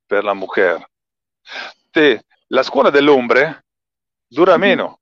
per 0.07 0.25
la 0.25 0.33
mujer. 0.33 0.83
Te, 1.91 2.23
la 2.49 2.63
escuela 2.63 2.91
del 2.91 3.11
hombre 3.11 3.55
dura 4.31 4.57
menos. 4.57 4.97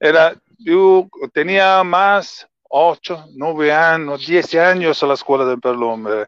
Era, 0.00 0.34
yo 0.64 1.08
tenía 1.32 1.82
más 1.84 2.46
8, 2.68 3.26
9 3.34 3.72
años, 3.72 4.26
10 4.26 4.54
años 4.54 5.02
la 5.02 5.14
escuela 5.14 5.44
del 5.44 5.82
hombre, 5.82 6.26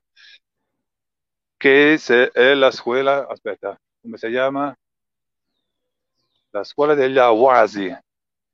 que 1.59 1.95
es, 1.95 2.11
es 2.11 2.57
la 2.57 2.69
escuela, 2.69 3.27
aspetta, 3.31 3.79
¿cómo 4.03 4.19
se 4.19 4.29
llama? 4.31 4.77
La 6.53 6.63
escuela 6.63 6.95
de 6.95 7.13
Yahuasi. 7.13 7.91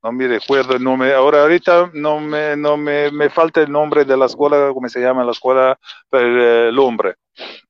No 0.03 0.13
me 0.13 0.27
recuerdo 0.27 0.75
el 0.75 0.83
nombre. 0.83 1.13
Ahora, 1.13 1.43
ahorita 1.43 1.91
no 1.93 2.21
me, 2.21 2.57
no 2.57 2.79
me, 2.79 3.11
me 3.11 3.29
falta 3.29 3.61
el 3.61 3.71
nombre 3.71 4.05
de 4.07 4.17
la 4.17 4.27
escuela, 4.27 4.71
¿cómo 4.73 4.89
se 4.89 5.01
llama? 5.01 5.25
La 5.25 5.33
escuela 5.33 5.79
para 6.09 6.69
el 6.69 6.79
hombre. 6.79 7.17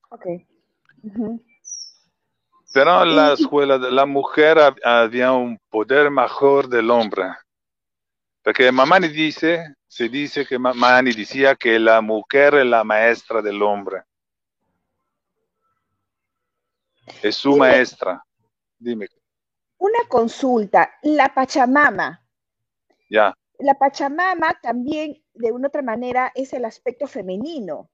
Ok. 0.09 0.25
Ujú. 1.03 1.43
Pero 2.73 3.03
en 3.03 3.15
la 3.17 3.33
escuela 3.33 3.77
de 3.77 3.91
la 3.91 4.05
mujer 4.05 4.57
hab- 4.59 4.79
había 4.85 5.33
un 5.33 5.59
poder 5.69 6.09
mejor 6.09 6.69
del 6.69 6.89
hombre. 6.89 7.23
Porque 8.43 8.71
Mamani 8.71 9.07
dice, 9.07 9.75
se 9.87 10.09
dice 10.09 10.45
que 10.45 10.57
Mamani 10.57 11.11
decía 11.13 11.55
que 11.55 11.77
la 11.79 12.01
mujer 12.01 12.55
es 12.55 12.65
la 12.65 12.83
maestra 12.83 13.41
del 13.41 13.61
hombre. 13.61 14.03
Es 17.21 17.35
su 17.35 17.53
Dime. 17.53 17.59
maestra. 17.59 18.23
Dime, 18.79 19.07
Una 19.77 19.99
consulta, 20.07 20.91
la 21.03 21.33
Pachamama. 21.33 22.25
ya. 23.09 23.33
La 23.59 23.75
Pachamama 23.75 24.57
también, 24.59 25.23
de 25.35 25.51
una 25.51 25.67
otra 25.67 25.83
manera, 25.83 26.31
es 26.33 26.51
el 26.53 26.65
aspecto 26.65 27.05
femenino 27.05 27.91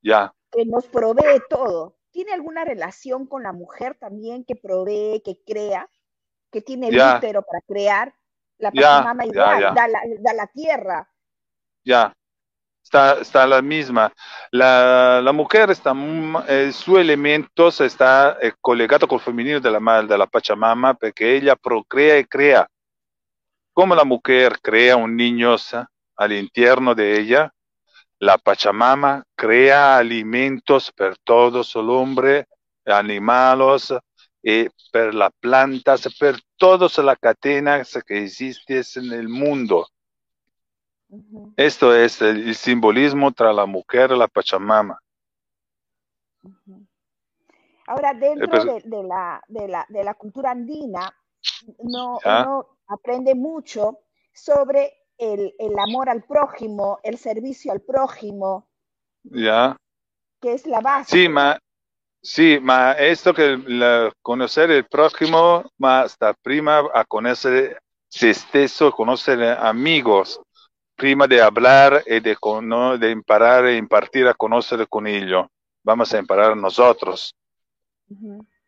Ya, 0.00 0.34
que 0.50 0.64
nos 0.64 0.86
provee 0.86 1.42
todo. 1.50 1.98
¿Tiene 2.10 2.32
alguna 2.32 2.64
relación 2.64 3.26
con 3.26 3.42
la 3.42 3.52
mujer 3.52 3.94
también 3.98 4.42
que 4.42 4.56
provee, 4.56 5.20
que 5.22 5.42
crea, 5.44 5.90
que 6.50 6.62
tiene 6.62 6.88
el 6.88 6.94
útero 6.94 7.42
para 7.42 7.60
crear? 7.60 8.14
La 8.58 8.70
Pachamama 8.70 9.24
ya, 9.24 9.30
igual, 9.30 9.60
ya. 9.60 9.70
Da, 9.72 9.86
la, 9.88 10.00
da 10.18 10.32
la 10.32 10.46
tierra. 10.46 11.08
ya. 11.84 12.12
Está, 12.82 13.20
está 13.20 13.46
la 13.48 13.60
misma. 13.62 14.12
La, 14.52 15.20
la 15.20 15.32
mujer 15.32 15.70
está, 15.70 15.92
eh, 16.46 16.70
su 16.70 16.96
elemento 16.96 17.66
está 17.66 18.38
eh, 18.40 18.52
collegado 18.60 19.08
col 19.08 19.18
femenino 19.20 19.58
della, 19.58 19.80
ma- 19.80 20.02
della 20.02 20.28
Pachamama 20.28 20.94
perché 20.94 21.34
ella 21.34 21.56
procrea 21.56 22.14
e 22.14 22.28
crea. 22.28 22.64
Come 23.72 23.96
la 23.96 24.04
mujer 24.04 24.60
crea 24.60 24.94
un 24.94 25.16
niño 25.16 25.56
sa, 25.56 25.84
all'interno 26.14 26.94
de 26.94 27.18
ella, 27.18 27.52
la 28.20 28.38
Pachamama 28.38 29.20
crea 29.34 29.96
alimentos 29.96 30.92
per 30.92 31.16
todos 31.24 31.74
el 31.74 31.90
hombre, 31.90 32.46
animales, 32.84 33.92
y 34.48 34.68
per 34.92 35.12
las 35.12 35.32
plantas, 35.40 36.06
per 36.20 36.36
todas 36.56 36.96
las 36.98 37.18
cadenas 37.18 37.98
que 38.06 38.22
existen 38.22 38.84
en 39.06 39.12
el 39.12 39.28
mundo. 39.28 39.88
Ujú, 41.08 41.52
Esto 41.56 41.92
es 41.92 42.22
el, 42.22 42.46
el 42.48 42.54
simbolismo 42.54 43.32
tra 43.32 43.52
la 43.52 43.66
mujer 43.66 44.12
la 44.12 44.28
Pachamama. 44.28 45.00
ujú. 46.44 46.86
Ahora, 47.88 48.14
dentro 48.14 48.48
pero- 48.48 48.64
de, 48.64 48.80
de 48.84 49.02
la, 49.02 49.42
de, 49.48 49.66
la, 49.68 49.84
de 49.88 50.04
la 50.04 50.14
cultura 50.14 50.52
andina, 50.52 51.12
no, 51.82 52.20
Ya. 52.24 52.42
uno 52.42 52.78
aprende 52.86 53.34
mucho 53.34 53.98
sobre 54.32 54.92
el, 55.18 55.54
el 55.58 55.76
amor 55.76 56.08
al 56.08 56.22
prójimo, 56.22 57.00
el 57.02 57.18
servicio 57.18 57.72
al 57.72 57.80
prójimo, 57.80 58.68
¿Ya? 59.24 59.76
que 60.40 60.52
es 60.52 60.66
la 60.66 60.80
base. 60.80 61.10
Sí, 61.16 61.28
ma, 61.28 61.58
sí, 62.34 62.58
ma 62.60 62.92
esto 62.92 63.32
que 63.34 63.58
la- 63.66 64.12
conocer 64.22 64.70
el 64.70 64.84
prójimo, 64.86 65.64
ma 65.78 66.00
hasta 66.02 66.34
prima 66.34 66.82
a 66.94 67.04
conocer 67.04 67.78
se 68.08 68.32
stesso, 68.34 68.92
conocer 68.92 69.42
amigos, 69.44 70.40
prima 70.96 71.26
de 71.26 71.40
hablar 71.42 72.02
y 72.06 72.20
de, 72.20 72.36
cono- 72.36 72.98
de 72.98 73.10
imparar 73.10 73.66
e 73.66 73.76
impartir 73.76 74.26
a 74.28 74.34
conocer 74.34 74.88
con 74.88 75.06
ellos. 75.06 75.46
Vamos 75.84 76.12
a 76.14 76.18
imparar 76.18 76.56
nosotros. 76.56 77.34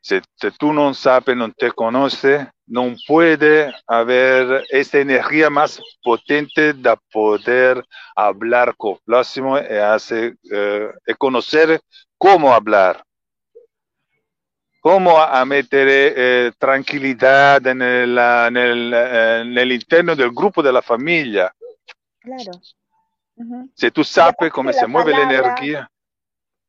Se 0.00 0.50
tú 0.58 0.72
no 0.72 0.94
sabes, 0.94 1.36
no 1.36 1.52
te 1.52 1.70
conoces, 1.72 2.46
no 2.66 2.94
puede 3.06 3.72
haber 3.86 4.64
esta 4.70 4.98
energía 5.00 5.50
más 5.50 5.80
potente 6.02 6.72
de 6.72 6.96
poder 7.12 7.84
hablar 8.16 8.74
con 8.76 8.92
el 8.92 8.98
próximo 9.04 9.58
y, 9.58 9.62
hacer, 9.76 10.36
eh, 10.50 10.90
y 11.06 11.14
conocer 11.14 11.80
cómo 12.16 12.52
hablar. 12.54 13.02
Cómo 14.80 15.18
a 15.20 15.44
meter 15.44 15.86
eh, 15.90 16.52
tranquilidad 16.58 17.66
en 17.66 17.82
el, 17.82 18.16
en, 18.18 18.56
el, 18.56 18.92
eh, 18.94 19.40
en 19.42 19.58
el 19.58 19.72
interno 19.72 20.14
del 20.14 20.30
grupo 20.30 20.62
de 20.62 20.72
la 20.72 20.82
familia. 20.82 21.52
Claro. 22.20 22.52
Si 23.74 23.90
tú 23.90 24.04
sabes 24.04 24.50
cómo 24.52 24.72
se 24.72 24.86
mueve 24.86 25.12
la 25.12 25.22
energía. 25.22 25.90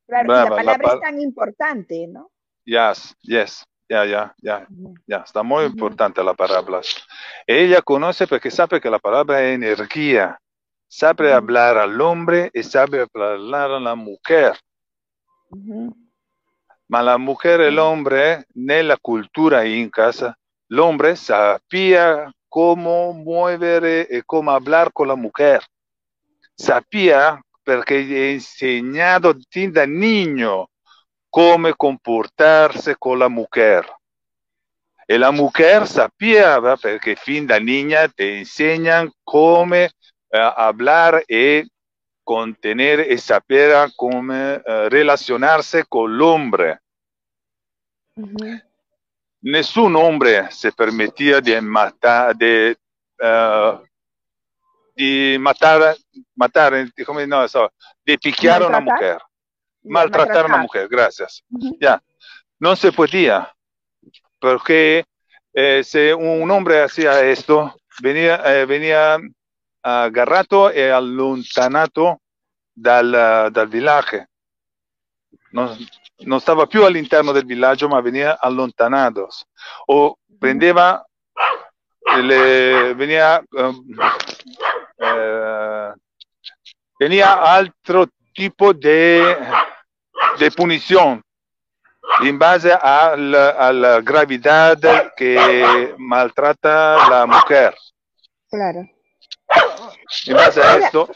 Claro, 0.08 0.26
y 0.26 0.28
Brava, 0.28 0.50
la 0.50 0.50
la 0.50 0.56
palabra 0.56 0.88
pal- 0.88 0.95
es 0.95 1.02
tan 1.02 1.22
importante, 1.22 2.08
¿no? 2.08 2.32
Yes, 2.65 3.15
yes, 3.22 3.63
ya, 3.88 4.06
ya, 4.06 4.36
ya. 4.41 4.67
Ya, 5.08 5.17
está 5.17 5.43
muy 5.43 5.65
importante 5.65 6.24
la 6.24 6.34
palabra. 6.34 6.82
Ella 7.45 7.82
conoce 7.82 8.28
porque 8.28 8.50
sabe 8.52 8.80
que 8.82 8.89
la 8.89 9.00
palabra 9.00 9.41
es 9.43 9.56
energía. 9.56 10.39
Sabe 10.88 11.32
hablar 11.32 11.78
al 11.78 12.00
hombre 12.02 12.50
y 12.54 12.63
sabe 12.63 13.06
hablar 13.13 13.72
a 13.72 13.80
la 13.80 13.95
mujer. 13.95 14.54
ujú, 15.52 15.95
Ma 16.89 17.04
la 17.04 17.19
mujer 17.19 17.62
y 17.62 17.65
el 17.65 17.78
hombre, 17.78 18.45
nella 18.56 18.97
cultura 18.97 19.63
incas, 19.63 20.23
el 20.23 20.80
hombre 20.80 21.15
sabía 21.15 22.32
cómo 22.49 23.13
mover 23.13 24.08
y 24.10 24.21
cómo 24.23 24.49
hablar 24.49 24.91
con 24.91 25.08
la 25.08 25.15
mujer. 25.15 25.62
Sabía 26.58 27.39
porque 27.63 28.34
enseñado 28.34 29.36
da 29.71 29.86
niño 29.86 30.67
cómo 31.30 31.71
comportarse 31.75 32.95
con 32.95 33.19
la 33.19 33.30
mujer. 33.30 33.86
Y 35.08 35.15
la 35.19 35.30
mujer 35.32 35.86
sabía, 35.86 36.60
porque 36.82 37.15
fin 37.15 37.45
de 37.45 37.62
niña 37.62 38.08
te 38.08 38.39
enseñan 38.39 39.12
cómo 39.23 39.75
eh, 39.75 39.89
hablar 40.32 41.23
y 41.28 41.63
contener 42.30 43.12
y 43.12 43.18
saber 43.18 43.92
cómo 43.96 44.32
eh, 44.32 44.62
relacionarse 44.88 45.84
con 45.86 46.13
el 46.13 46.22
hombre. 46.22 46.78
ujú. 48.15 48.62
Nessun 49.42 49.96
hombre 49.96 50.52
se 50.52 50.72
permitía 50.72 51.42
de 51.42 51.60
matar, 51.60 52.36
de, 52.36 52.78
eh, 53.20 53.80
de 54.96 55.38
matar, 55.39 55.96
matar, 56.36 56.74
no, 57.28 57.48
so, 57.48 57.72
de 58.06 58.15
piquear 58.20 58.62
a 58.62 58.68
una 58.68 58.80
mujer, 58.80 59.18
Ya, 59.82 59.89
maltratar 59.92 60.44
a 60.44 60.46
una 60.46 60.58
mujer, 60.58 60.88
gracias. 60.88 61.44
Ujú, 61.50 61.80
no 62.60 62.76
se 62.76 62.92
podía, 62.92 63.52
porque 64.39 65.04
eh, 65.52 65.82
si 65.84 66.12
un 66.12 66.52
hombre 66.52 66.84
hacía 66.84 67.22
esto, 67.22 67.76
venía, 68.04 68.36
eh, 68.46 68.65
venía 68.68 69.18
agarrato 69.82 70.70
e 70.70 70.89
allontanato 70.89 72.22
dal, 72.72 73.50
dal 73.52 73.68
villaggio. 73.68 74.26
Non, 75.52 75.76
non 76.26 76.39
stava 76.39 76.68
più 76.68 76.84
all'interno 76.84 77.32
del 77.32 77.46
villaggio, 77.46 77.88
ma 77.88 78.02
veniva 78.02 78.39
allontanato. 78.39 79.30
O 79.86 80.18
prendeva, 80.38 81.04
le, 82.22 82.94
veniva, 82.94 83.42
eh, 84.98 85.94
veniva 86.98 87.42
altro 87.42 88.08
tipo 88.32 88.74
di 88.74 89.22
punizione 90.54 91.22
in 92.24 92.38
base 92.38 92.72
alla, 92.72 93.56
alla 93.56 94.02
gravidad 94.02 95.13
que 95.15 95.94
maltrata 95.98 97.08
la 97.08 97.26
mujer. 97.26 97.76
Claro. 98.50 98.88
En 100.28 100.36
base 100.36 100.62
a 100.62 100.78
esto, 100.78 101.10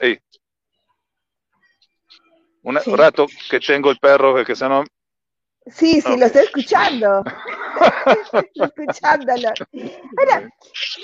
un 2.63 2.97
rato 2.97 3.27
que 3.49 3.59
tengo 3.59 3.91
el 3.91 3.99
perro, 3.99 4.43
que 4.45 4.55
se 4.55 4.67
no... 4.67 4.83
Sí, 5.65 6.01
sí, 6.01 6.17
lo 6.17 6.25
estoy 6.25 6.43
escuchando. 6.43 7.23
estoy 8.25 8.51
escuchándolo. 8.55 9.49
Ahora, 10.17 10.49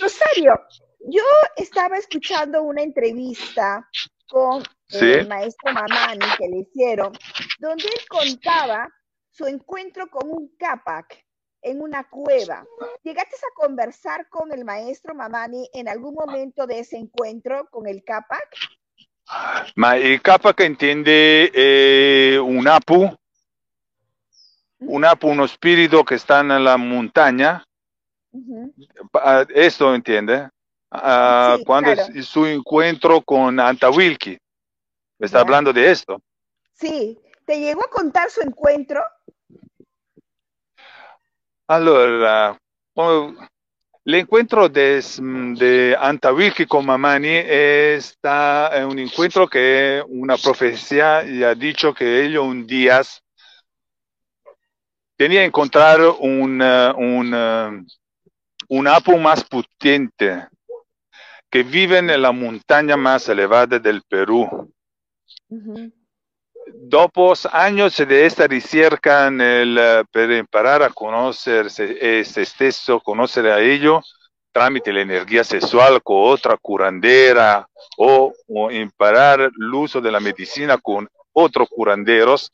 Rosario, 0.01 0.53
yo 0.99 1.23
estaba 1.55 1.97
escuchando 1.97 2.61
una 2.63 2.81
entrevista 2.81 3.87
con 4.27 4.63
el 4.89 5.27
maestro 5.27 5.73
Mamani 5.73 6.25
que 6.37 6.47
le 6.47 6.59
hicieron, 6.59 7.13
donde 7.59 7.85
él 7.85 8.07
contaba 8.09 8.87
su 9.31 9.45
encuentro 9.45 10.09
con 10.09 10.29
un 10.29 10.55
Capac 10.57 11.25
en 11.61 11.81
una 11.81 12.03
cueva. 12.09 12.65
¿Llegaste 13.03 13.35
a 13.35 13.53
conversar 13.55 14.27
con 14.29 14.51
el 14.51 14.65
maestro 14.65 15.13
Mamani 15.13 15.69
en 15.73 15.87
algún 15.87 16.15
momento 16.15 16.67
de 16.67 16.79
ese 16.79 16.97
encuentro 16.97 17.67
con 17.69 17.87
el 17.87 18.03
Capac? 18.03 18.55
El 19.95 20.21
Capac 20.21 20.59
entiende 20.61 21.51
eh, 21.53 22.39
un 22.39 22.67
apu, 22.67 23.15
un 24.79 25.05
apu, 25.05 25.27
uno 25.29 25.45
espíritu 25.45 26.03
que 26.03 26.15
está 26.15 26.39
en 26.39 26.63
la 26.63 26.77
montaña. 26.77 27.63
Esto 29.49 29.93
entiende. 29.93 30.49
Ah, 30.91 31.57
cuando 31.65 31.91
es 31.91 32.25
su 32.25 32.45
encuentro 32.45 33.21
con 33.21 33.59
Antawilki. 33.59 34.37
¿Me 35.19 35.25
está 35.25 35.41
hablando 35.41 35.71
de 35.73 35.91
esto? 35.91 36.21
Sí. 36.73 37.19
¿Te 37.45 37.59
llegó 37.59 37.83
a 37.83 37.89
contar 37.89 38.29
su 38.29 38.41
encuentro? 38.41 39.03
Allora, 41.71 42.59
el 44.03 44.15
encuentro 44.15 44.67
de, 44.67 45.03
de 45.55 45.95
Antawilki 45.99 46.65
con 46.65 46.83
Mamani 46.83 47.27
está 47.29 48.71
un 48.89 48.97
encuentro 48.97 49.47
que 49.47 50.03
una 50.07 50.35
profecía 50.37 51.23
ya 51.23 51.51
ha 51.51 51.55
dicho 51.55 51.93
que 51.93 52.25
ellos 52.25 52.43
un 52.43 52.65
día 52.65 53.03
tenía 55.15 55.41
que 55.41 55.45
encontrar 55.45 56.01
un, 56.19 56.59
un, 56.59 57.85
un 58.69 58.87
apu 58.87 59.19
más 59.19 59.43
potente 59.43 60.47
que 61.51 61.61
viven 61.61 62.09
en 62.09 62.23
la 62.23 62.31
montaña 62.31 62.97
más 62.97 63.29
elevada 63.29 63.77
del 63.77 64.01
Perú. 64.09 64.73
De 68.07 68.25
esta 68.25 68.47
ricerca 68.47 69.27
en 69.27 69.41
el, 69.41 69.77
eh, 69.77 70.03
para 70.11 70.37
imparare 70.37 70.85
a 70.85 70.89
conocer 70.89 71.69
se, 71.69 72.23
stesso, 72.23 72.99
conocer 72.99 73.45
a 73.47 73.59
ellos, 73.59 74.15
tramite 74.51 74.91
la 74.91 75.01
energía 75.01 75.43
sexual 75.43 76.01
con 76.01 76.17
otra 76.31 76.57
curandera 76.57 77.67
o, 77.97 78.33
o 78.47 78.71
imparar 78.71 79.41
el 79.41 79.73
uso 79.73 80.01
de 80.01 80.11
la 80.11 80.19
medicina 80.19 80.77
con 80.77 81.07
otros 81.33 81.69
curanderos, 81.69 82.51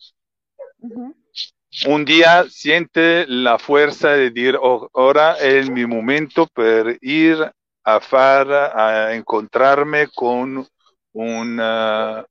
un 1.88 2.06
día 2.06 2.46
siente 2.50 3.26
la 3.28 3.60
fuerza 3.60 4.12
de 4.12 4.30
decir, 4.30 4.58
oh, 4.62 4.90
ahora 4.94 5.38
es 5.40 5.70
mi 5.70 5.86
momento 5.86 6.48
para 6.48 6.96
ir 7.02 7.52
a, 7.84 8.00
far, 8.00 8.52
a 8.52 9.14
encontrarme 9.14 10.08
con 10.08 10.68
una, 11.12 12.26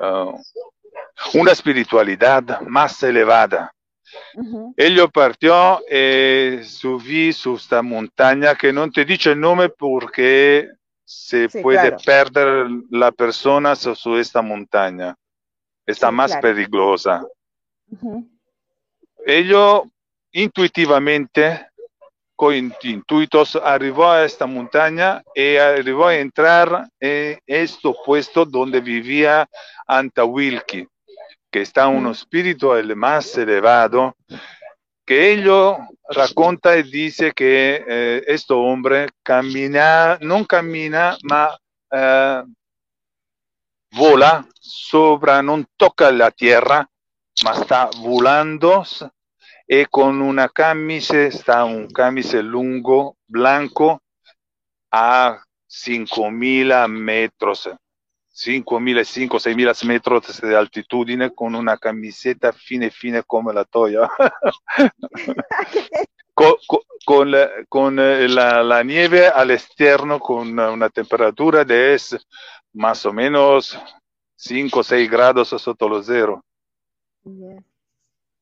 uh, 0.00 0.40
una 1.34 1.52
espiritualidad 1.52 2.60
más 2.62 3.02
elevada. 3.02 3.72
Ello 4.76 5.08
partió 5.08 5.80
eh, 5.88 6.62
subí 6.64 7.32
su 7.32 7.56
esta 7.56 7.82
montaña 7.82 8.54
que 8.54 8.72
no 8.72 8.90
te 8.90 9.04
dicho 9.04 9.32
el 9.32 9.40
nombre 9.40 9.68
porque 9.70 10.68
se 11.04 11.48
puede 11.48 11.92
perder 12.04 12.66
la 12.90 13.12
persona 13.12 13.74
sobre 13.74 14.20
esta 14.20 14.42
montaña. 14.42 15.16
Está 15.86 16.10
más 16.10 16.36
peligrosa. 16.36 17.24
Ello 19.26 19.84
intuitivamente 20.32 21.66
con 22.36 22.54
intuitos 22.82 23.56
arribó 23.56 24.10
a 24.10 24.24
esta 24.24 24.46
montaña 24.46 25.22
y 25.34 25.56
arribó 25.56 26.08
a 26.08 26.16
entrar 26.16 26.88
en 26.98 27.38
este 27.46 27.94
puesto 28.04 28.44
donde 28.44 28.80
vivía 28.80 29.48
Antawilki, 29.86 30.86
que 31.54 31.60
está 31.60 31.86
un 31.86 32.08
espíritu 32.08 32.72
más 32.96 33.38
elevado, 33.38 34.16
que 35.06 35.34
ello 35.34 35.78
racconta 36.08 36.76
y 36.76 36.82
dice 36.82 37.30
que 37.30 37.84
eh, 37.86 38.24
este 38.26 38.54
hombre 38.54 39.10
camina, 39.22 40.18
no 40.20 40.44
camina, 40.46 41.16
ma 41.22 41.56
eh, 41.92 42.42
vola 43.92 44.44
sobre, 44.58 45.44
no 45.44 45.64
toca 45.76 46.10
la 46.10 46.32
tierra, 46.32 46.90
ma 47.44 47.52
está 47.52 47.88
volando 47.98 48.82
y 49.68 49.84
con 49.84 50.22
una 50.22 50.48
camisa, 50.48 51.20
está 51.22 51.64
un 51.64 51.86
camisa 51.86 52.42
lungo, 52.42 53.16
blanco, 53.28 54.02
a 54.90 55.40
5.000 55.70 56.88
metros, 56.88 57.70
5.000, 58.34 59.04
5, 59.04 59.38
6.000 59.38 59.86
metros 59.86 60.40
de 60.40 60.56
altitud, 60.56 61.06
con 61.34 61.54
una 61.54 61.78
camiseta 61.78 62.52
fine, 62.52 62.90
fine 62.90 63.22
como 63.22 63.52
la 63.52 63.64
toya. 63.64 64.08
con, 66.34 66.54
con, 67.06 67.32
con 67.68 67.96
la, 67.96 68.62
la, 68.62 68.82
nieve 68.82 69.28
al 69.28 69.52
externo, 69.52 70.18
con 70.18 70.58
una 70.58 70.90
temperatura 70.90 71.64
de 71.64 71.94
es 71.94 72.16
más 72.72 73.06
o 73.06 73.12
menos 73.12 73.78
5 74.34 74.80
o 74.80 74.82
6 74.82 75.10
grados 75.10 75.48
sotto 75.50 75.88
lo 75.88 76.02
cero. 76.02 76.44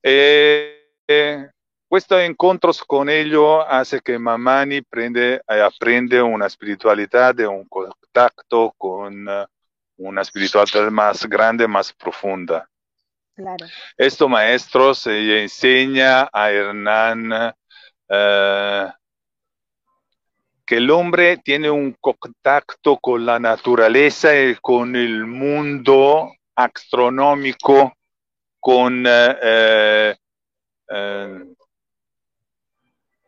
Eh, 0.03 1.51
estos 1.91 2.21
encuentros 2.23 2.83
con 2.83 3.11
ello 3.11 3.61
hace 3.61 4.01
que 4.01 4.19
Mamani 4.19 4.81
prende, 4.81 5.43
eh, 5.47 5.61
aprende 5.61 6.23
una 6.23 6.47
espiritualidad, 6.47 7.39
un 7.41 7.69
contacto 7.69 8.75
con 8.79 9.29
eh, 9.29 9.47
una 9.97 10.23
espiritualidad 10.23 10.91
más 10.91 11.27
grande, 11.27 11.69
más 11.69 11.93
profunda. 11.93 12.69
Claro. 13.35 13.67
Estos 13.97 14.29
maestros 14.29 15.07
eh, 15.07 15.43
enseña 15.43 16.29
a 16.33 16.51
Hernán 16.51 17.55
que 20.73 20.77
el 20.77 20.91
hombre 20.91 21.39
tiene 21.39 21.71
un 21.71 21.97
contacto 22.01 22.97
con 22.99 23.27
la 23.27 23.39
naturaleza 23.39 24.35
y 24.35 24.55
con 24.57 24.97
el 24.97 25.27
mundo 25.27 26.33
astronómico, 26.55 27.93
con 28.61 29.05
eh, 29.07 30.17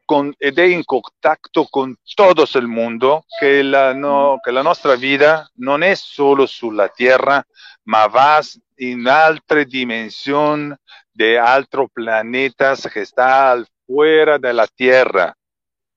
con, 0.05 0.33
ed 0.37 0.59
è 0.59 0.65
in 0.65 0.85
contatto 0.85 1.67
con 1.69 1.95
tutto 2.03 2.59
il 2.59 2.67
mondo, 2.67 3.25
che 3.39 3.63
la, 3.63 3.93
no, 3.95 4.39
che 4.43 4.51
la 4.51 4.63
nostra 4.63 4.95
vita 4.97 5.49
non 5.57 5.83
è 5.83 5.95
solo 5.95 6.47
sulla 6.47 6.89
Terra, 6.89 7.45
ma 7.85 8.07
va 8.07 8.41
in 8.77 9.07
altre 9.07 9.65
dimensioni 9.65 10.75
di 11.11 11.37
altri 11.37 11.87
pianeti 11.93 12.65
che 12.91 13.05
sta 13.05 13.51
al 13.51 13.67
fuera 13.85 14.39
della 14.39 14.67
Terra, 14.73 15.35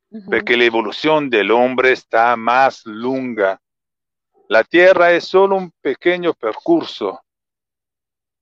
uh 0.10 0.17
-huh. 0.17 0.28
perché 0.28 0.56
l'evoluzione 0.56 1.28
dell'uomo 1.28 1.82
sta 1.96 2.36
más 2.36 2.86
lunga. 2.86 3.60
La 4.50 4.63
Tierra 4.63 5.10
è 5.10 5.20
solo 5.20 5.56
un 5.56 5.70
pequeño 5.82 6.34
percorso. 6.34 7.22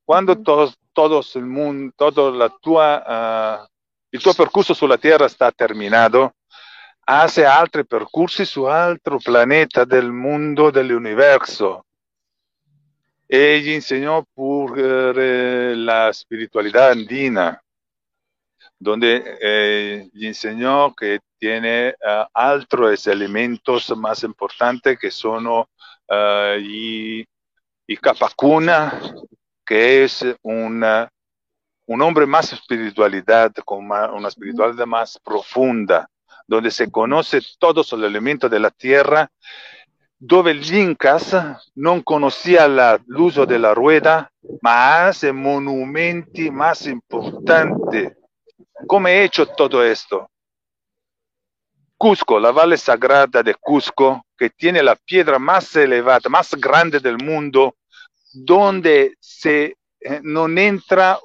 Quando 0.04 0.40
to 0.40 0.72
todo 0.94 1.24
el 1.34 1.46
mundo, 1.46 1.92
todo 1.96 2.30
la 2.32 2.50
tua, 2.62 3.04
uh, 3.06 3.68
il 4.16 4.22
tuo 4.22 4.34
percorso 4.34 4.74
sulla 4.74 4.98
Terra 4.98 5.28
sta 5.28 5.52
terminato, 5.52 6.36
hace 7.08 7.44
altri 7.44 7.86
percorsi 7.86 8.46
su 8.46 8.64
altro 8.64 9.18
pianeta 9.18 9.84
del 9.84 10.10
mondo, 10.10 10.72
dell'universo. 10.72 11.86
E 13.28 13.60
gli 13.60 13.72
insegnò 13.72 14.24
pure 14.34 15.76
la 15.76 16.12
spiritualità 16.14 16.86
andina, 16.88 17.62
donde 18.78 19.38
eh, 19.38 20.10
gli 20.14 20.26
insegnò 20.26 20.94
tiene 21.38 21.96
uh, 22.00 22.26
altros 22.32 23.08
elementos 23.08 23.90
más 23.98 24.24
importantes 24.24 24.98
que 24.98 25.12
sono 25.12 25.70
uh, 26.08 26.58
i, 26.58 27.28
i 27.88 27.98
capacuna, 27.98 28.98
que 29.66 30.04
es 30.04 30.26
una, 30.42 31.10
un 31.88 32.02
hombre 32.02 32.26
más 32.26 32.52
espiritualidad, 32.54 33.54
con 33.64 33.86
una 33.86 34.28
espiritualidad 34.28 34.86
más 34.86 35.20
profunda, 35.24 36.10
donde 36.48 36.72
se 36.72 36.90
conoce 36.90 37.42
todos 37.60 37.92
los 37.94 38.10
elementos 38.10 38.50
de 38.50 38.60
la 38.60 38.72
tierra, 38.72 39.30
donde 40.18 40.52
el 40.52 40.74
Incas 40.74 41.36
no 41.76 42.04
conocía 42.04 42.66
el 42.66 43.16
uso 43.16 43.46
de 43.46 43.60
la 43.60 43.74
rueda, 43.74 44.32
ma 44.62 45.08
hace 45.08 45.32
monumenti 45.32 46.50
más 46.50 46.88
importantes. 46.88 48.14
¿Cómo 48.88 49.08
he 49.08 49.24
hecho 49.24 49.46
todo 49.46 49.84
esto? 49.84 50.30
Cusco, 51.98 52.40
la 52.40 52.52
Valle 52.52 52.78
Sagrada 52.78 53.42
de 53.42 53.56
Cusco, 53.56 54.26
que 54.38 54.50
tiene 54.50 54.84
la 54.84 54.96
piedra 54.96 55.40
más 55.40 55.76
elevada, 55.76 56.30
más 56.30 56.52
grande 56.56 57.00
del 57.00 57.18
mundo, 57.18 57.76
donde 58.34 59.16
se 59.20 59.78
eh, 60.00 60.20
no 60.22 60.48
entra 60.48 61.18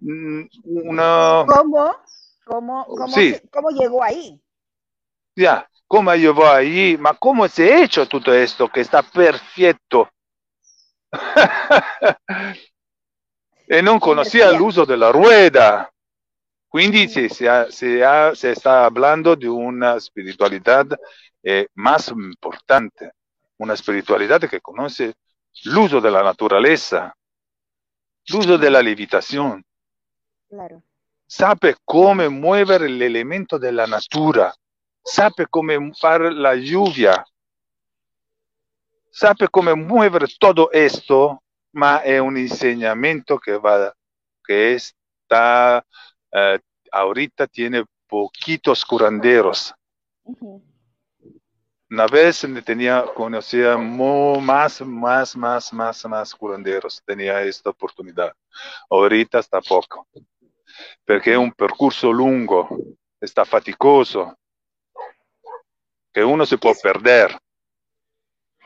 una... 0.00 1.44
¿Cómo? 1.46 1.96
¿Cómo, 2.44 2.84
cómo, 2.86 3.70
llegó 3.70 4.02
ahí? 4.02 4.40
Ya, 5.36 5.68
¿cómo 5.86 6.12
llegó 6.14 6.48
ahí? 6.48 6.96
Ma 6.98 7.14
¿cómo 7.14 7.46
se 7.46 7.72
ha 7.72 7.84
hecho 7.84 8.08
todo 8.08 8.34
esto 8.34 8.68
que 8.68 8.80
está 8.80 9.02
perfecto? 9.04 10.08
y 13.68 13.82
no 13.82 14.00
conocía 14.00 14.50
el 14.50 14.60
uso 14.60 14.84
de 14.84 14.96
la 14.96 15.12
rueda. 15.12 15.92
Quindi 16.72 17.08
se, 17.08 17.28
se, 17.28 18.50
está 18.50 18.84
hablando 18.84 19.36
de 19.36 19.48
una 19.48 19.96
espiritualidad 19.96 20.86
eh, 21.42 21.68
más 21.74 22.08
importante, 22.08 23.12
una 23.58 23.74
espiritualidad 23.74 24.40
que 24.48 24.60
conoce 24.60 25.14
el 25.64 25.78
uso 25.78 26.00
de 26.00 26.10
la 26.10 26.22
naturaleza, 26.22 27.14
el 28.26 28.36
uso 28.36 28.58
de 28.58 28.70
la 28.70 28.82
levitación. 28.82 29.64
Claro. 30.50 30.82
Sabe 31.28 31.76
cómo 31.84 32.28
mover 32.28 32.82
el 32.82 33.00
elemento 33.00 33.56
de 33.56 33.70
la 33.70 33.86
natura, 33.86 34.52
sabe 35.04 35.46
cómo 35.48 35.72
hacer 35.92 36.32
la 36.32 36.56
lluvia, 36.56 37.24
sabe 39.12 39.46
cómo 39.48 39.76
mover 39.76 40.26
todo 40.40 40.68
esto, 40.72 41.40
ma 41.72 41.98
es 41.98 42.20
un 42.20 42.36
enseñamiento 42.36 43.38
que 43.38 43.56
va, 43.56 43.94
que 44.44 44.74
está 44.74 45.86
eh, 46.32 46.58
ahorita 46.90 47.46
tiene 47.46 47.84
poquitos 48.08 48.84
curanderos. 48.84 49.72
Una 51.88 52.06
vez 52.06 52.46
tenía, 52.64 53.04
conocía 53.14 53.76
más, 53.76 54.80
más, 54.80 55.36
más, 55.36 55.72
más, 55.72 56.04
más 56.06 56.34
curanderos. 56.34 57.02
Tenía 57.04 57.42
esta 57.42 57.70
oportunidad. 57.70 58.32
Ahorita 58.88 59.38
está 59.40 59.60
poco. 59.60 60.06
Porque 61.04 61.32
es 61.32 61.38
un 61.38 61.52
percurso 61.52 62.12
largo, 62.12 62.68
está 63.20 63.44
fatigoso, 63.44 64.36
que 66.12 66.24
uno 66.24 66.44
se 66.46 66.58
puede 66.58 66.76
perder. 66.82 67.38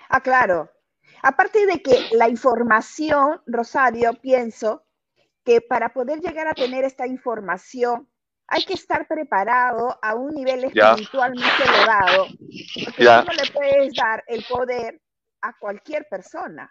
Ah, 0.09 0.21
claro. 0.21 0.71
Aparte 1.23 1.67
de 1.67 1.83
que 1.83 2.09
la 2.13 2.29
información, 2.29 3.41
Rosario, 3.47 4.13
pienso 4.21 4.85
que 5.45 5.61
para 5.61 5.93
poder 5.93 6.21
llegar 6.21 6.47
a 6.47 6.55
tener 6.55 6.85
esta 6.85 7.07
información 7.07 8.09
hay 8.47 8.65
que 8.65 8.75
estar 8.75 9.07
preparado 9.09 9.99
a 10.03 10.15
un 10.15 10.35
nivel 10.35 10.65
espiritual 10.65 11.33
muy 11.35 11.43
elevado, 11.67 12.27
porque 12.85 13.05
no 13.05 13.33
le 13.33 13.51
puedes 13.53 13.95
dar 13.95 14.23
el 14.27 14.45
poder 14.45 15.01
a 15.41 15.57
cualquier 15.59 16.07
persona. 16.09 16.71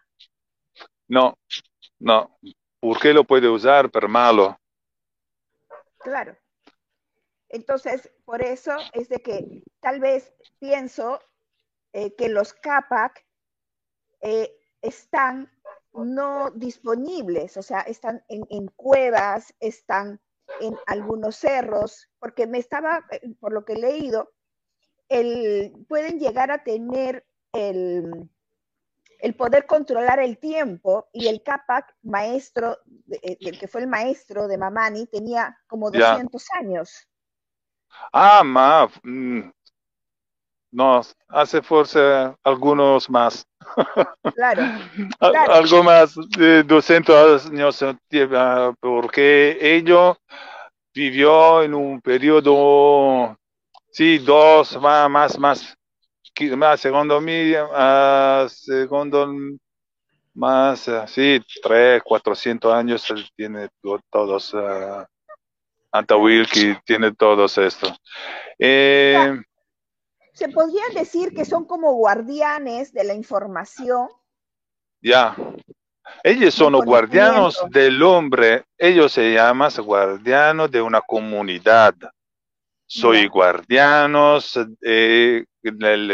No, 1.07 1.37
no. 1.99 2.37
¿Por 2.79 2.99
qué 2.99 3.13
lo 3.13 3.23
puede 3.23 3.49
usar 3.49 3.89
para 3.89 4.07
malo? 4.07 4.57
Claro. 6.03 6.37
Entonces, 7.49 8.09
por 8.25 8.41
eso 8.41 8.71
es 8.93 9.09
de 9.09 9.17
que 9.17 9.63
tal 9.79 9.99
vez 9.99 10.33
pienso 10.59 11.19
eh, 11.93 12.15
que 12.15 12.29
los 12.29 12.53
CAPAC 12.53 13.25
eh, 14.21 14.51
están 14.81 15.51
no 15.93 16.49
disponibles, 16.51 17.55
o 17.57 17.61
sea, 17.61 17.81
están 17.81 18.23
en, 18.27 18.67
cuevas, 18.75 19.53
están 19.59 20.19
en 20.59 20.75
algunos 20.87 21.35
cerros, 21.35 22.09
porque 22.17 22.47
me 22.47 22.57
estaba, 22.57 23.05
eh, 23.11 23.35
por 23.39 23.53
lo 23.53 23.63
que 23.63 23.73
he 23.73 23.79
leído, 23.79 24.31
el, 25.07 25.85
pueden 25.87 26.19
llegar 26.19 26.49
a 26.49 26.63
tener 26.63 27.27
el, 27.53 28.29
el 29.23 29.35
poder 29.35 29.65
controlar 29.65 30.19
el 30.19 30.37
tiempo 30.37 31.07
y 31.13 31.27
el 31.27 31.41
Capac, 31.41 31.95
maestro, 32.01 32.77
eh, 33.09 33.37
el 33.39 33.57
que 33.57 33.69
fue 33.69 33.79
el 33.79 33.87
maestro 33.87 34.49
de 34.49 34.57
Mamani, 34.57 35.07
tenía 35.07 35.57
como 35.65 35.89
200 35.89 36.45
años. 36.59 37.07
Ah, 38.11 38.43
ma, 38.43 38.89
mm, 39.01 39.49
no, 40.73 41.01
hace 41.29 41.61
fuerza 41.61 42.37
algunos 42.43 43.09
más. 43.09 43.47
Claro, 44.35 44.63
Algo 45.19 45.83
más 45.83 46.15
de 46.37 46.63
200 46.63 47.45
años, 47.45 47.85
porque 48.81 49.57
ellos 49.61 50.17
vivió 50.93 51.63
en 51.63 51.73
un 51.75 52.01
periodo, 52.01 53.37
sí, 53.89 54.17
dos, 54.17 54.77
más, 54.81 55.09
más, 55.09 55.39
más, 55.39 55.77
más 56.57 56.81
segundo 56.81 57.19
uh, 57.19 58.49
segundo 58.49 59.33
más, 60.35 60.89
sí, 61.07 61.41
tres, 61.61 62.01
cuatrocientos 62.03 62.73
años, 62.73 63.07
él 63.11 63.25
tiene 63.35 63.69
todos, 64.11 64.53
uh, 64.53 65.05
Wilkie 66.17 66.77
tiene 66.85 67.13
todos 67.13 67.57
esto. 67.57 67.95
Eh, 68.57 69.39
se 70.33 70.49
podría 70.49 70.83
decir 70.95 71.33
que 71.33 71.45
son 71.45 71.65
como 71.65 71.93
guardianes 71.93 72.91
de 72.91 73.03
la 73.03 73.13
información. 73.13 74.07
Ya. 75.01 75.35
Ellos 76.23 76.53
son 76.53 76.73
los 76.73 76.83
guardianos 76.83 77.63
del 77.69 78.01
hombre. 78.01 78.65
Ellos 78.77 79.11
se 79.11 79.33
llaman 79.33 79.71
guardianos 79.85 80.71
de 80.71 80.81
una 80.81 81.01
comunidad. 81.01 81.93
Soy 82.95 83.27
guardianos, 83.27 84.53
eh, 84.83 85.43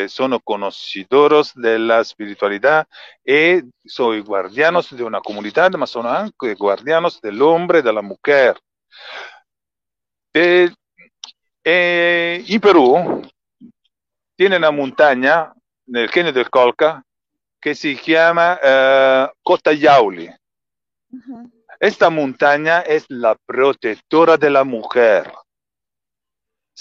son 0.07 0.39
conocedores 0.39 1.51
de 1.53 1.77
la 1.77 1.99
espiritualidad 1.99 2.87
y 3.25 3.59
soy 3.85 4.21
guardianos 4.21 4.95
de 4.95 5.03
una 5.03 5.19
comunidad, 5.19 5.69
pero 5.73 5.85
son 5.85 6.31
guardianos 6.57 7.19
del 7.19 7.41
hombre, 7.41 7.81
de 7.81 7.91
la 7.91 8.01
mujer. 8.01 8.57
Eh, 10.33 10.69
eh, 11.65 12.45
en 12.47 12.61
Perú, 12.61 13.23
tiene 14.37 14.55
una 14.55 14.71
montaña 14.71 15.51
nel 15.85 16.09
Kenya 16.09 16.31
del 16.31 16.49
Colca 16.49 17.03
que 17.59 17.75
se 17.75 17.93
llama 17.93 18.57
uh, 18.63 19.27
Esta 21.77 22.09
montaña 22.09 22.79
es 22.79 23.03
la 23.09 23.35
protectora 23.45 24.37
de 24.37 24.49
la 24.49 24.63
mujer. 24.63 25.29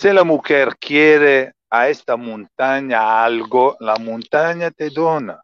Si 0.00 0.12
la 0.12 0.22
mujer 0.22 0.76
quiere 0.78 1.54
a 1.68 1.88
esta 1.88 2.16
montaña 2.16 3.24
algo, 3.24 3.76
la 3.80 3.96
montaña 3.96 4.70
te 4.70 4.90
dona. 4.90 5.42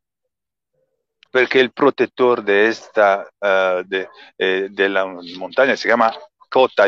Porque 1.33 1.59
el 1.59 1.73
protector 1.73 2.45
de 2.45 2.69
esta, 2.69 3.27
uh, 3.40 3.83
de, 3.85 4.09
eh, 4.38 4.69
de, 4.71 4.88
la 4.88 5.07
montaña 5.07 5.77
se 5.77 5.88
llama 5.88 6.14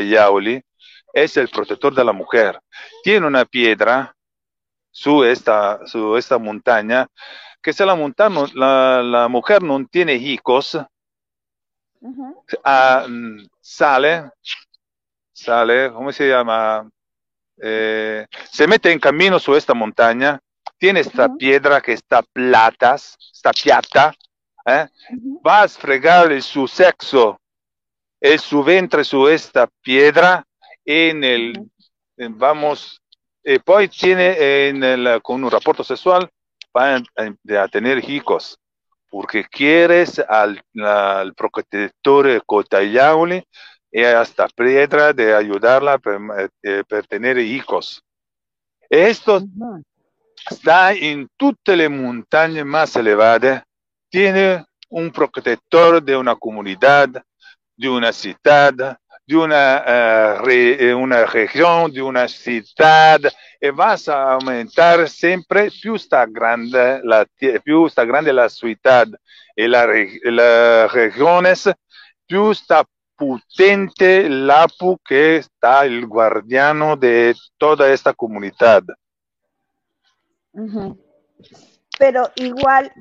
Yauli, 0.00 0.62
es 1.12 1.37
el 1.38 1.48
protector 1.48 1.92
de 1.92 2.05
la 2.05 2.12
mujer. 2.12 2.61
Tiene 3.02 3.26
una 3.26 3.44
piedra 3.44 4.14
su 4.92 5.24
esta, 5.24 5.85
su 5.88 6.16
esta 6.16 6.38
montaña, 6.38 7.09
que 7.61 7.72
si 7.72 7.85
la, 7.85 7.96
montaña, 7.96 8.44
la, 8.55 9.02
la 9.02 9.26
mujer 9.26 9.64
no 9.64 9.85
tiene 9.87 10.14
hijos, 10.14 10.79
ah, 12.62 13.07
sale, 13.61 14.31
sale, 15.33 15.90
¿cómo 15.92 16.12
se 16.12 16.29
llama? 16.29 16.88
Eh, 17.62 18.26
se 18.50 18.66
mete 18.66 18.92
en 18.92 18.98
camino 18.98 19.38
sobre 19.38 19.58
esta 19.58 19.74
montaña, 19.74 20.38
tiene 20.78 21.00
esta 21.00 21.34
piedra 21.34 21.80
que 21.80 21.92
está 21.92 22.22
platas, 22.22 23.16
está 23.32 23.52
piata, 23.52 24.14
¿eh? 24.66 24.86
va 25.46 25.62
a 25.62 25.68
fregarle 25.68 26.40
su 26.42 26.68
sexo, 26.68 27.40
en 28.20 28.38
su 28.38 28.62
ventre 28.62 29.04
sobre 29.04 29.34
esta 29.34 29.68
piedra, 29.82 30.44
en 30.84 31.24
el, 31.24 31.70
vamos, 32.16 33.00
y 33.42 33.58
poi 33.58 33.88
tiene 33.88 34.68
en 34.68 34.82
el, 34.82 35.22
con 35.22 35.42
un 35.42 35.50
rapporto 35.50 35.84
sexual 35.84 36.28
va 36.76 36.96
a, 36.96 37.68
tener 37.68 38.08
hijos, 38.08 38.58
porque 39.08 39.44
quieres 39.44 40.18
al, 40.18 40.62
al 40.82 41.34
protector 41.34 42.42
Cotayauli 42.44 43.42
y 43.96 44.04
hasta 44.04 44.46
piedra 44.48 45.14
de 45.14 45.35
ayudarla 45.35 45.96
para, 45.96 46.50
eh, 46.62 46.85
tener 47.09 47.38
hijos. 47.38 48.04
Esto 48.90 49.42
está 50.50 50.92
en 50.92 51.26
todas 51.38 51.78
las 51.78 51.90
montañas 51.90 52.66
más 52.66 52.94
elevadas, 52.94 53.62
tiene 54.11 54.66
un 54.90 55.11
protector 55.11 56.02
de 56.02 56.14
una 56.14 56.37
comunidad, 56.37 57.09
de 57.74 57.88
una 57.88 58.12
ciudad, 58.12 58.98
de 59.26 59.35
una, 59.35 60.42
uh, 60.44 60.98
una 60.98 61.24
región, 61.24 61.90
de 61.90 62.02
una 62.02 62.28
ciudad, 62.28 63.20
y 63.59 63.70
vas 63.70 64.11
a 64.11 64.35
aumentar 64.35 65.09
siempre, 65.09 65.70
più 65.70 65.96
sta 65.96 66.26
grande 66.26 67.00
la, 67.02 67.24
più 67.64 67.88
sta 67.88 68.04
grande 68.04 68.30
la 68.30 68.50
ciudad. 68.50 69.09
Y 69.56 69.66
la, 69.66 69.87
las 70.24 70.92
regiones, 70.92 71.70
più 72.26 72.52
sta 72.52 72.85
potente 73.16 74.29
l'APU 74.29 74.98
que 74.98 75.37
está 75.37 75.85
el 75.85 76.07
guardiano 76.07 76.96
de 76.96 77.35
toda 77.59 77.92
esta 77.92 78.12
comunidad. 78.12 78.85
Pero 81.98 82.31
igual 82.37 82.92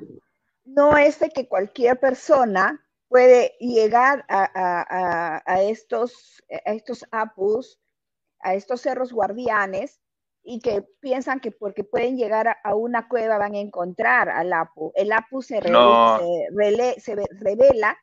no 0.64 0.96
es 0.96 1.18
de 1.20 1.30
que 1.30 1.48
cualquier 1.48 1.98
persona 1.98 2.82
puede 3.08 3.54
llegar 3.60 4.24
a, 4.28 5.62
estos, 5.62 6.42
a 6.50 6.72
estos 6.72 7.04
apus, 7.10 7.78
a 8.40 8.54
estos 8.54 8.80
cerros 8.80 9.12
guardianes, 9.12 10.00
y 10.48 10.60
que 10.60 10.82
piensan 11.00 11.40
que 11.40 11.50
porque 11.50 11.82
pueden 11.82 12.16
llegar 12.16 12.56
a, 12.62 12.74
una 12.76 13.08
cueva 13.08 13.36
van 13.36 13.54
a 13.54 13.58
encontrar 13.58 14.28
al 14.28 14.52
apu. 14.52 14.92
El 14.94 15.12
apu 15.12 15.42
se, 15.42 15.60
se, 15.60 17.16
revela 17.40 17.98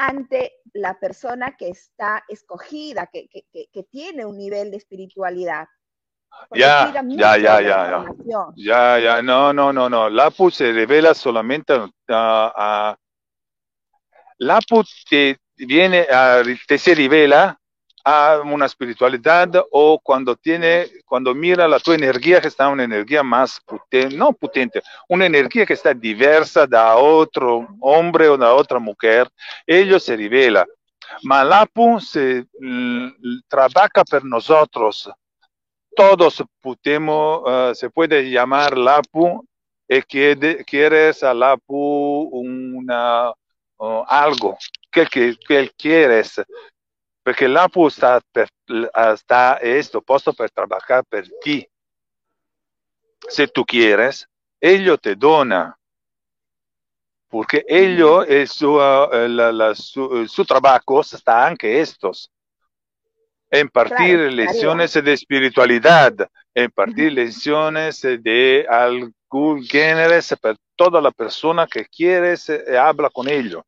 ante 0.00 0.54
la 0.72 0.98
persona 0.98 1.56
que 1.58 1.68
está 1.68 2.24
escogida, 2.26 3.10
que, 3.12 3.28
tiene 3.90 4.24
un 4.24 4.38
nivel 4.38 4.70
de 4.70 4.78
espiritualidad. 4.78 5.68
Ya, 6.52 6.90
ya, 6.92 7.36
ya, 7.36 7.60
ya, 7.60 8.04
ya, 8.56 8.98
ya, 8.98 9.22
no, 9.22 9.52
no, 9.52 9.72
no, 9.72 9.90
no, 9.90 10.08
la 10.08 10.26
APU 10.26 10.50
se 10.50 10.72
revela 10.72 11.12
solamente 11.12 11.74
a, 12.08 12.96
la 14.38 14.56
APU 14.56 14.84
te 15.08 15.38
viene, 15.56 16.06
a, 16.10 16.42
te 16.66 16.78
se 16.78 16.94
revela 16.94 17.59
a 18.04 18.40
una 18.44 18.66
espiritualidad 18.66 19.50
o 19.70 19.98
cuando 20.02 20.36
tiene, 20.36 20.86
cuando 21.04 21.34
mira 21.34 21.68
la 21.68 21.78
tu 21.78 21.92
energía 21.92 22.40
que 22.40 22.48
está 22.48 22.68
una 22.68 22.84
energía 22.84 23.22
más 23.22 23.60
potente, 23.60 24.16
no 24.16 24.32
potente, 24.32 24.82
una 25.08 25.26
energía 25.26 25.66
que 25.66 25.74
está 25.74 25.92
diversa 25.92 26.66
de 26.66 26.78
otro 26.78 27.68
hombre 27.80 28.28
o 28.28 28.36
de 28.36 28.46
otra 28.46 28.78
mujer, 28.78 29.28
ello 29.66 29.98
se 30.00 30.16
revela. 30.16 30.66
Malapu 31.22 32.00
se 32.00 32.46
trabaja 33.48 34.04
por 34.08 34.24
nosotros. 34.24 35.10
Todos 35.96 36.42
podemos, 36.60 37.42
uh, 37.42 37.74
se 37.74 37.90
puede 37.90 38.30
llamar 38.30 38.78
Lapu 38.78 39.44
y 39.88 40.02
que 40.02 40.64
quieres 40.64 41.22
a 41.24 41.34
Lapu 41.34 42.30
una, 42.32 43.32
algo 44.06 44.56
que, 44.90 45.68
quieres 45.76 46.40
porque 47.30 47.44
el 47.44 47.56
APU 47.56 47.86
está, 47.86 48.20
está 49.14 49.54
esto 49.62 50.02
puesto 50.02 50.32
para 50.32 50.48
trabajar 50.48 51.04
por 51.04 51.22
ti. 51.40 51.64
Si 53.28 53.46
tú 53.46 53.64
quieres, 53.64 54.28
ello 54.60 54.98
te 54.98 55.14
dona. 55.14 55.78
Porque 57.28 57.64
ello, 57.68 58.24
es 58.24 58.50
su, 58.50 58.72
uh, 58.72 59.74
su, 59.76 60.26
su, 60.26 60.44
trabajo 60.44 61.02
está 61.02 61.46
anche 61.46 61.80
estos. 61.80 62.32
Impartir 63.52 64.16
claro, 64.16 64.30
lecciones 64.30 64.92
claro. 64.94 65.04
de 65.04 65.12
espiritualidad, 65.12 66.28
impartir 66.52 67.12
lecciones 67.12 68.02
de 68.02 68.66
algún 68.68 69.62
género 69.62 70.18
para 70.42 70.56
toda 70.74 71.00
la 71.00 71.12
persona 71.12 71.68
que 71.68 71.86
quiere, 71.86 72.36
se, 72.36 72.76
habla 72.76 73.08
con. 73.08 73.28
Uh 73.28 73.62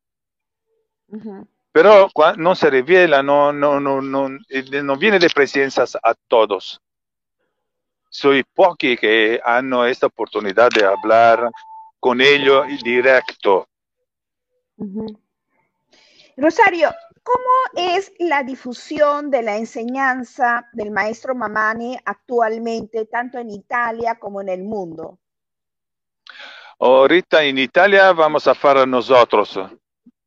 -huh. 1.07 1.47
Pero 1.73 2.11
no 2.37 2.55
se 2.55 2.69
revela, 2.69 3.23
no, 3.23 3.53
no, 3.53 3.81
no, 3.81 4.03
no, 4.03 4.29
no 4.29 4.97
viene 4.97 5.19
de 5.19 5.31
presencias 5.31 5.97
a 5.97 6.15
todos. 6.29 6.81
Soy 8.11 8.45
pochi 8.45 8.97
que 8.97 9.41
han 9.43 9.73
esta 9.87 10.07
oportunidad 10.07 10.69
de 10.69 10.85
hablar 10.85 11.51
con 11.99 12.21
ellos 12.21 12.67
directo. 12.83 13.67
Uh 14.77 14.85
-huh. 14.85 15.19
Rosario, 16.37 16.95
¿cómo 17.23 17.89
es 17.91 18.13
la 18.19 18.43
difusión 18.43 19.31
de 19.31 19.43
la 19.43 19.57
enseñanza 19.57 20.69
del 20.73 20.91
maestro 20.91 21.35
Mamani 21.35 21.97
actualmente, 22.05 23.07
tanto 23.07 23.39
en 23.39 23.51
Italia 23.51 24.19
como 24.19 24.43
en 24.43 24.49
el 24.51 24.63
mundo? 24.63 25.19
Ahorita 26.79 27.45
en 27.45 27.59
Italia 27.59 28.13
vamos 28.13 28.47
a 28.47 28.51
hacer 28.51 28.89
nosotros. 28.89 29.59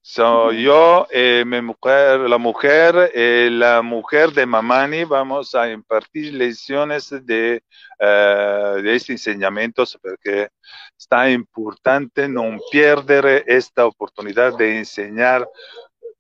So, 0.07 0.51
yo, 0.51 1.07
eh, 1.09 1.43
mi 1.47 1.63
mujer, 1.63 2.19
la 2.19 2.37
mujer, 2.37 3.11
eh, 3.15 3.49
la 3.51 3.81
mujer 3.81 4.29
de 4.33 4.45
Mamani, 4.45 5.03
vamos 5.03 5.55
a 5.55 5.67
impartir 5.71 6.31
lecciones 6.35 7.09
de, 7.09 7.63
uh, 7.99 8.79
de 8.83 8.95
estos 8.95 9.09
enseñamientos 9.09 9.97
porque 9.99 10.49
está 10.95 11.31
importante 11.31 12.29
no 12.29 12.55
perder 12.71 13.45
esta 13.47 13.87
oportunidad 13.87 14.55
de 14.55 14.77
enseñar 14.77 15.49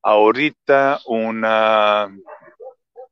ahorita 0.01 0.99
una, 1.05 2.09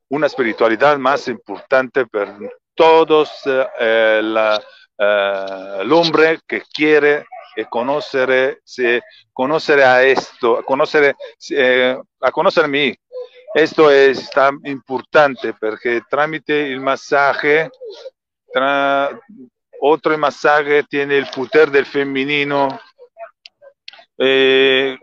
una 0.08 0.26
espiritualidad 0.26 0.98
más 0.98 1.28
importante 1.28 2.04
para 2.04 2.36
todos 2.74 3.30
uh, 3.46 4.20
la, 4.22 4.60
uh, 4.98 5.80
el 5.80 5.92
hombre 5.92 6.40
que 6.46 6.62
quiere 6.62 7.26
conoscere, 7.68 8.58
se, 8.64 9.02
conoscere 9.32 9.84
a 9.84 10.02
esto, 10.02 10.62
conoscere, 10.64 11.14
eh, 11.50 11.96
a 12.20 12.32
conocerme. 12.32 12.98
Esto 13.54 13.90
es 13.90 14.28
tan 14.30 14.58
importante 14.64 15.54
porque 15.54 16.02
tramite 16.10 16.72
el 16.72 16.80
masaje, 16.80 17.70
tra, 18.52 19.10
otro 19.80 20.18
masaje 20.18 20.82
tiene 20.84 21.18
el 21.18 21.26
poder 21.26 21.70
del 21.70 21.86
femenino, 21.86 22.68
eh, 24.18 24.98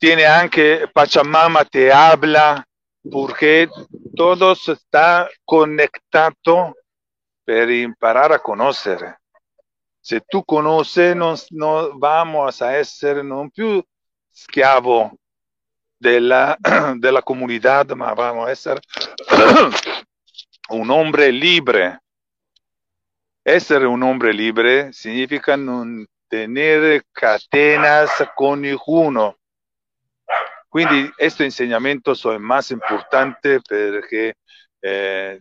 tiene 0.00 0.26
anche 0.26 0.88
Pachamama 0.88 1.64
te 1.64 1.92
habla, 1.92 2.66
porque 3.08 3.68
todo 4.16 4.52
está 4.52 5.28
conectado 5.44 6.74
para 7.44 7.74
imparar 7.74 8.32
a 8.32 8.38
conocer. 8.38 9.16
Se 10.00 10.20
tú 10.20 10.44
conoces, 10.44 11.14
no, 11.14 11.34
no 11.50 11.98
vamos 11.98 12.60
a 12.60 12.84
ser 12.84 13.24
no 13.24 13.48
più 13.50 13.84
schiavo 14.30 15.12
della, 15.96 16.56
della 16.96 17.22
comunità, 17.22 17.84
ma 17.94 18.12
vamos 18.14 18.48
a 18.48 18.54
ser 18.56 18.80
un 20.70 20.90
hombre 20.90 21.30
libre. 21.30 22.00
Essere 23.44 23.86
un 23.86 24.02
hombre 24.02 24.32
libre 24.32 24.92
significa 24.92 25.56
non 25.56 26.04
tenere 26.26 27.06
cadenas 27.12 28.30
con 28.34 28.60
ninguno. 28.60 29.36
Quindi 30.68 31.10
questo 31.12 31.42
insegnamento 31.42 32.12
è 32.12 32.38
más 32.38 32.70
importante 32.70 33.60
perché 33.60 34.36
eh, 34.80 35.40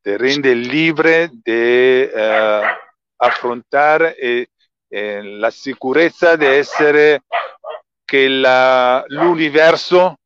te, 0.00 0.16
rende 0.16 0.54
libre 0.54 1.30
di 1.30 1.50
eh, 1.50 2.60
affrontare 3.16 4.16
eh, 4.16 4.50
eh, 4.88 5.22
la 5.22 5.50
sicurezza 5.50 6.36
di 6.36 6.46
essere 6.46 7.22
che 8.04 8.26
l'universo 8.26 10.16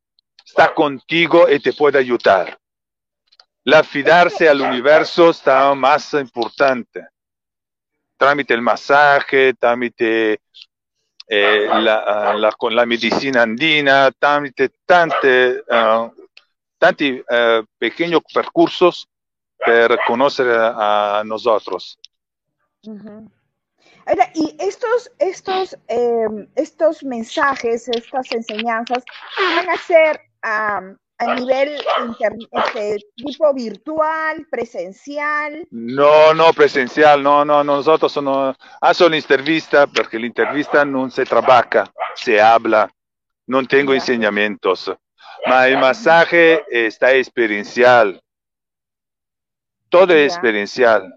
sta 0.43 0.71
contigo 0.71 1.47
e 1.47 1.59
ti 1.59 1.73
può 1.73 1.89
aiutare. 1.89 2.59
L'affidarsi 3.63 4.45
all'universo 4.45 5.31
sta 5.31 5.73
más 5.73 6.13
importante. 6.13 7.13
Tramite 8.15 8.53
il 8.53 8.61
massaje, 8.61 9.53
tramite 9.53 10.41
eh, 11.25 11.65
la, 11.65 12.33
la, 12.35 12.53
con 12.55 12.73
la 12.73 12.85
medicina 12.85 13.41
andina, 13.41 14.11
tramite 14.17 14.71
tante, 14.85 15.63
uh, 15.67 16.13
tanti 16.77 17.21
uh, 17.25 17.65
pequeños 17.77 18.21
percursos 18.31 19.07
per 19.65 19.97
conoscere 20.07 20.55
a, 20.55 21.19
a 21.19 21.23
nosotros. 21.23 21.97
Uh 22.85 22.99
-huh. 22.99 23.31
Ahora, 24.05 24.29
y 24.33 24.55
estos, 24.59 25.09
estos, 25.19 25.77
eh, 25.87 26.27
estos 26.55 27.03
mensajes, 27.03 27.87
estas 27.87 28.31
enseñanzas, 28.31 29.03
van 29.55 29.69
a 29.69 29.77
ser 29.77 30.19
um, 30.43 30.97
a 31.19 31.35
nivel 31.35 31.81
inter, 32.05 32.33
este, 32.51 32.97
tipo 33.15 33.53
virtual, 33.53 34.45
presencial. 34.49 35.65
No, 35.71 36.33
no, 36.33 36.51
presencial, 36.53 37.21
no, 37.21 37.45
no, 37.45 37.63
nosotros 37.63 38.15
no 38.21 38.55
hacemos 38.81 39.11
la 39.11 39.17
entrevista 39.17 39.87
porque 39.87 40.19
la 40.19 40.27
entrevista 40.27 40.83
no 40.83 41.09
se 41.09 41.25
trabaja, 41.25 41.85
se 42.15 42.41
habla, 42.41 42.89
no 43.47 43.65
tengo 43.65 43.93
enseñamientos, 43.93 44.91
pero 45.45 45.63
el 45.63 45.77
masaje 45.77 46.63
está 46.69 47.13
experiencial, 47.13 48.21
todo 49.93 50.11
es 50.15 50.33
experiencial. 50.33 51.13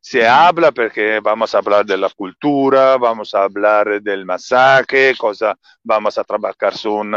Se 0.00 0.26
habla 0.26 0.72
porque 0.72 1.20
vamos 1.20 1.54
a 1.54 1.58
hablar 1.58 1.84
de 1.84 1.98
la 1.98 2.08
cultura, 2.08 2.96
vamos 2.96 3.34
a 3.34 3.42
hablar 3.42 4.00
del 4.00 4.24
masaje, 4.24 5.14
cosa, 5.14 5.54
vamos 5.82 6.16
a 6.16 6.24
trabajar 6.24 6.74
son 6.74 7.12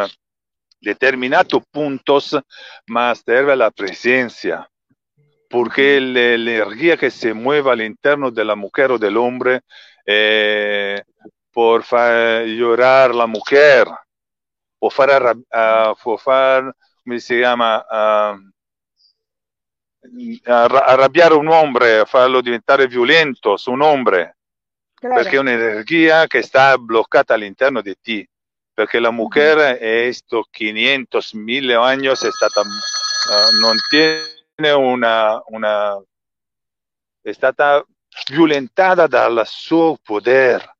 determinados 0.81 1.63
puntos, 1.71 2.37
más 2.87 3.23
debe 3.23 3.55
la 3.55 3.71
presencia, 3.71 4.69
porque 5.49 6.01
la, 6.01 6.33
energía 6.33 6.97
que 6.97 7.09
se 7.09 7.33
mueve 7.33 7.71
al 7.71 7.81
interno 7.83 8.29
de 8.29 8.43
la 8.43 8.55
mujer 8.55 8.91
o 8.91 8.97
del 8.97 9.15
hombre, 9.15 9.61
eh, 10.05 11.01
por 11.53 11.85
llorar 12.45 13.15
la 13.15 13.27
mujer, 13.27 13.87
por 14.77 14.91
far, 14.91 15.37
uh, 15.37 15.95
por 16.03 16.19
¿cómo 16.21 17.19
se 17.19 17.39
llama? 17.39 17.85
Uh, 17.89 18.56
arrabbiare 20.43 21.33
un 21.33 21.47
hombre, 21.47 22.05
farlo 22.05 22.41
diventare 22.41 22.87
violento 22.87 23.57
su 23.57 23.71
un 23.71 23.81
hombre, 23.81 24.37
Claro. 24.99 25.15
perché 25.15 25.35
è 25.35 25.39
un'energia 25.39 26.25
che 26.25 26.41
sta 26.41 26.75
bloccata 26.77 27.35
all'interno 27.35 27.81
di 27.81 27.95
te, 28.01 28.27
perché 28.73 28.99
la 28.99 29.11
mujer 29.11 29.77
è 29.77 30.11
sto 30.11 30.47
500, 30.49 31.19
1000 31.33 31.75
anni 31.75 32.07
è 32.07 32.15
stata, 32.15 32.61
eh, 32.61 33.51
non 33.61 33.75
tiene 33.89 34.71
una, 34.71 35.39
una, 35.47 36.03
è 37.21 37.31
stata 37.31 37.85
violentata 38.31 39.05
dal 39.05 39.43
suo 39.45 39.97
potere. 40.01 40.77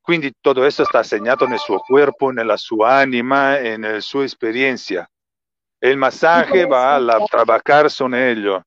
Quindi 0.00 0.32
tutto 0.38 0.60
questo 0.60 0.84
sta 0.84 1.02
segnato 1.02 1.46
nel 1.46 1.58
suo 1.58 1.78
corpo, 1.78 2.30
nella 2.30 2.56
sua 2.56 2.90
anima 2.90 3.58
e 3.58 3.76
nella 3.76 4.00
sua 4.00 4.24
esperienza. 4.24 5.08
E 5.84 5.90
il 5.90 5.98
massaje 5.98 6.62
Sì, 6.62 6.66
va 6.66 6.94
a 6.94 7.24
trabajar 7.26 7.94
con 7.94 8.14
ello. 8.14 8.62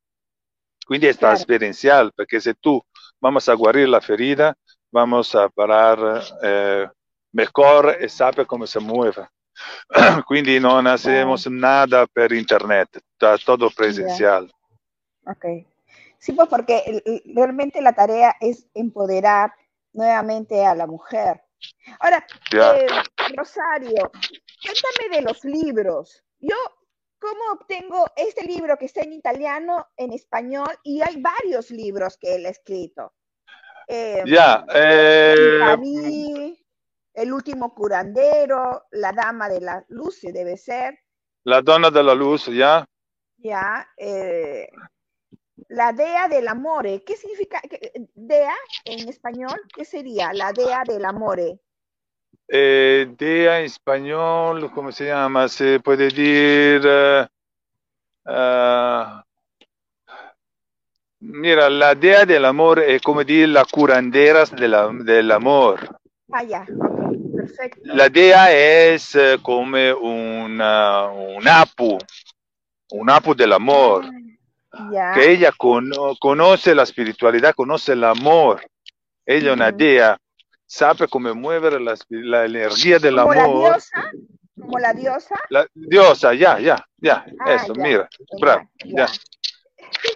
Quindi 0.85 1.07
è 1.07 1.09
experiencial, 1.09 2.11
porque 2.13 2.39
si 2.39 2.53
tú 2.59 2.79
vamos 3.19 3.49
a 3.49 3.55
guarir 3.55 3.89
la 3.89 3.99
ferida, 3.99 4.55
vamos 4.91 5.33
a 5.33 5.49
parar 5.49 5.97
eh, 6.43 6.87
mejor 7.31 7.97
e 7.99 8.07
sabe 8.07 8.45
cómo 8.45 8.67
se 8.67 8.79
mueve. 8.79 9.27
Quindi 10.27 10.59
non 10.59 10.85
hacemos 10.85 11.47
nada 11.47 12.05
per 12.05 12.33
internet, 12.33 13.01
está 13.13 13.35
todo 13.39 13.71
presencial. 13.71 14.47
Ok. 15.25 15.65
Sí, 16.19 16.33
pues 16.33 16.47
porque 16.47 16.83
el- 16.85 17.01
el- 17.03 17.23
realmente 17.35 17.81
la 17.81 17.93
tarea 17.93 18.35
es 18.39 18.67
empoderar 18.75 19.51
nuevamente 19.91 20.63
a 20.63 20.75
la 20.75 20.85
mujer. 20.85 21.41
Ahora, 21.99 22.23
eh, 22.51 22.85
Rosario, 23.35 24.11
cuéntame 24.61 25.15
de 25.17 25.21
los 25.23 25.43
libros. 25.43 26.23
Yo, 26.39 26.55
¿cómo 27.19 27.51
obtengo 27.53 28.05
este 28.15 28.45
libro 28.45 28.77
que 28.77 28.85
está 28.85 29.01
en 29.01 29.13
italiano, 29.13 29.87
en 29.97 30.13
español? 30.13 30.69
Y 30.83 31.01
hay 31.01 31.21
varios 31.21 31.71
libros 31.71 32.17
que 32.17 32.35
él 32.35 32.45
ha 32.45 32.49
escrito. 32.49 33.13
Eh, 33.87 34.23
Ya, 34.25 34.65
eh, 34.73 35.35
Itaví, 35.57 36.65
El 37.13 37.33
último 37.33 37.73
curandero, 37.73 38.85
La 38.91 39.11
dama 39.11 39.49
de 39.49 39.61
la 39.61 39.83
luz, 39.89 40.19
sí 40.19 40.31
debe 40.31 40.57
ser. 40.57 40.99
la 41.43 41.61
donna 41.61 41.89
della 41.89 42.13
luz, 42.13 42.47
ya. 42.47 42.85
Ya, 43.37 43.87
eh, 43.97 44.67
la 45.69 45.93
dea 45.93 46.27
del 46.27 46.47
amore. 46.47 47.03
¿Qué 47.05 47.15
significa 47.15 47.61
dea 48.13 48.53
en 48.83 49.07
español? 49.07 49.59
¿Qué 49.73 49.85
sería 49.85 50.33
la 50.33 50.51
dea 50.51 50.83
del 50.85 51.05
amore? 51.05 51.59
Eh, 52.49 53.07
dea 53.17 53.59
en 53.59 53.65
español, 53.65 54.71
¿cómo 54.73 54.91
se 54.91 55.05
llama? 55.07 55.47
Se 55.49 55.79
puede 55.79 56.05
decir... 56.09 56.81
ah, 58.25 59.23
mira, 61.19 61.69
la 61.69 61.95
dea 61.95 62.25
del 62.25 62.45
amor 62.45 62.79
es 62.79 63.01
como 63.01 63.23
decir 63.23 63.49
la 63.49 63.65
curanderas 63.65 64.51
de 64.55 64.67
la- 64.67 64.87
del 64.91 65.31
amor. 65.31 65.97
Ah, 66.31 66.43
ya, 66.43 66.65
perfecto. 67.35 67.81
La 67.83 68.09
dea 68.09 68.51
es 68.53 69.15
eh, 69.15 69.37
como 69.41 69.77
una, 70.01 71.05
un 71.09 71.47
apu, 71.47 71.97
un 72.91 73.09
apu 73.09 73.33
del 73.35 73.53
amor, 73.53 74.05
Ya, 74.91 75.11
que 75.13 75.31
ella 75.31 75.51
cono- 75.51 76.15
conoce 76.19 76.75
la 76.75 76.83
espiritualidad, 76.83 77.55
conoce 77.55 77.93
el 77.93 78.03
amor. 78.03 78.61
Ella, 79.25 79.53
una 79.53 79.69
Ujú. 79.69 79.77
dea, 79.77 80.17
sabe 80.67 81.07
cómo 81.07 81.33
mover 81.33 81.81
la, 81.81 81.95
la 82.09 82.45
energía 82.45 82.99
del 82.99 83.15
como 83.15 83.33
la 83.33 83.43
amor. 83.45 83.71
diosa, 83.73 84.11
como 84.59 84.77
la 84.79 84.93
diosa. 84.93 85.35
La 85.49 85.65
diosa, 85.73 86.33
ya, 86.35 86.59
ya, 86.59 86.85
ya, 86.97 87.25
Ah, 87.39 87.55
eso, 87.55 87.73
ya, 87.73 87.81
mira, 87.83 88.09
ya, 88.19 88.37
bravo, 88.39 88.69
ya. 88.83 89.05
ya. 89.07 89.11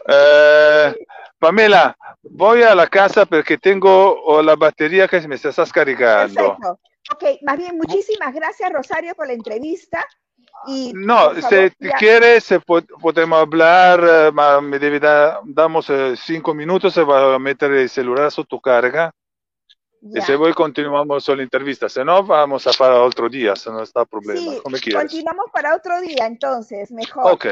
Eh, 0.08 0.96
Pamela, 1.40 1.96
voy 2.24 2.62
a 2.64 2.76
la 2.76 2.88
casa 2.88 3.26
porque 3.26 3.58
tengo 3.58 4.22
oh, 4.24 4.42
la 4.42 4.56
batería 4.56 5.08
que 5.08 5.28
me 5.28 5.36
está 5.36 5.52
cargando. 5.72 6.36
Perfecto. 6.58 6.80
Ok, 7.14 7.24
más 7.44 7.58
bien, 7.58 7.78
muchísimas 7.78 8.34
gracias, 8.34 8.72
Rosario, 8.72 9.16
por 9.16 9.28
la 9.28 9.34
entrevista. 9.34 10.06
Y, 10.68 10.92
No, 10.94 11.34
favor, 11.34 11.72
si 11.80 11.88
ya- 11.88 11.96
quieres, 11.98 12.48
po- 12.66 12.82
podemos 13.02 13.40
hablar, 13.40 14.00
eh, 14.08 14.62
me 14.62 14.78
devi 14.78 15.00
da- 15.00 15.40
damos 15.44 15.90
eh, 15.90 16.14
cinco 16.16 16.54
minutos, 16.54 16.94
se 16.94 17.04
va 17.04 17.34
a 17.36 17.40
meter 17.40 17.72
el 17.72 17.90
celular 17.90 18.32
su 18.32 18.46
tu 18.46 18.62
carga. 18.62 19.12
Y 20.02 20.16
ya. 20.16 20.26
si 20.26 20.36
voy, 20.36 20.54
continuamos 20.54 21.28
la 21.28 21.44
entrevista. 21.44 21.88
Si 21.88 22.04
no, 22.04 22.24
vamos 22.24 22.66
a 22.66 22.72
para 22.74 23.02
otro 23.04 23.30
día, 23.30 23.56
si 23.56 23.70
no 23.70 23.84
está 23.84 24.04
problema, 24.06 24.40
Sí, 24.40 24.60
como 24.64 24.78
quieras. 24.78 25.04
continuamos 25.04 25.46
para 25.54 25.76
otro 25.76 26.02
día, 26.02 26.26
entonces, 26.26 26.92
mejor. 26.92 27.32
Ok, 27.32 27.46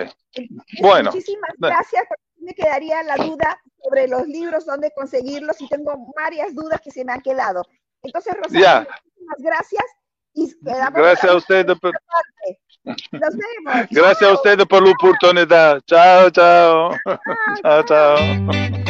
bueno. 0.81 1.11
Muchísimas 1.11 1.51
gracias. 1.57 2.03
Me 2.37 2.53
quedaría 2.55 3.03
la 3.03 3.17
duda 3.17 3.61
sobre 3.83 4.07
los 4.07 4.27
libros, 4.27 4.65
dónde 4.65 4.91
conseguirlos, 4.95 5.61
y 5.61 5.67
tengo 5.69 5.93
varias 6.15 6.55
dudas 6.55 6.81
que 6.81 6.89
se 6.89 7.05
me 7.05 7.11
han 7.13 7.21
quedado. 7.21 7.63
Entonces, 8.01 8.33
Rosario, 8.35 8.59
Ya. 8.61 8.87
muchísimas 9.05 9.37
gracias. 9.39 9.83
Y 10.33 10.55
quedamos 10.63 10.93
gracias 10.93 11.31
a 11.31 11.35
usted, 11.35 11.67
por-. 11.81 11.93
Nos 12.85 12.97
vemos. 13.11 13.87
gracias 13.91 14.23
a 14.23 14.25
Chao. 14.25 14.33
usted 14.35 14.67
por 14.67 14.83
la 14.85 14.91
oportunidad. 14.91 15.81
Chao, 15.85 16.29
chao. 16.29 16.91
Chao, 17.61 17.83
chao. 17.85 18.88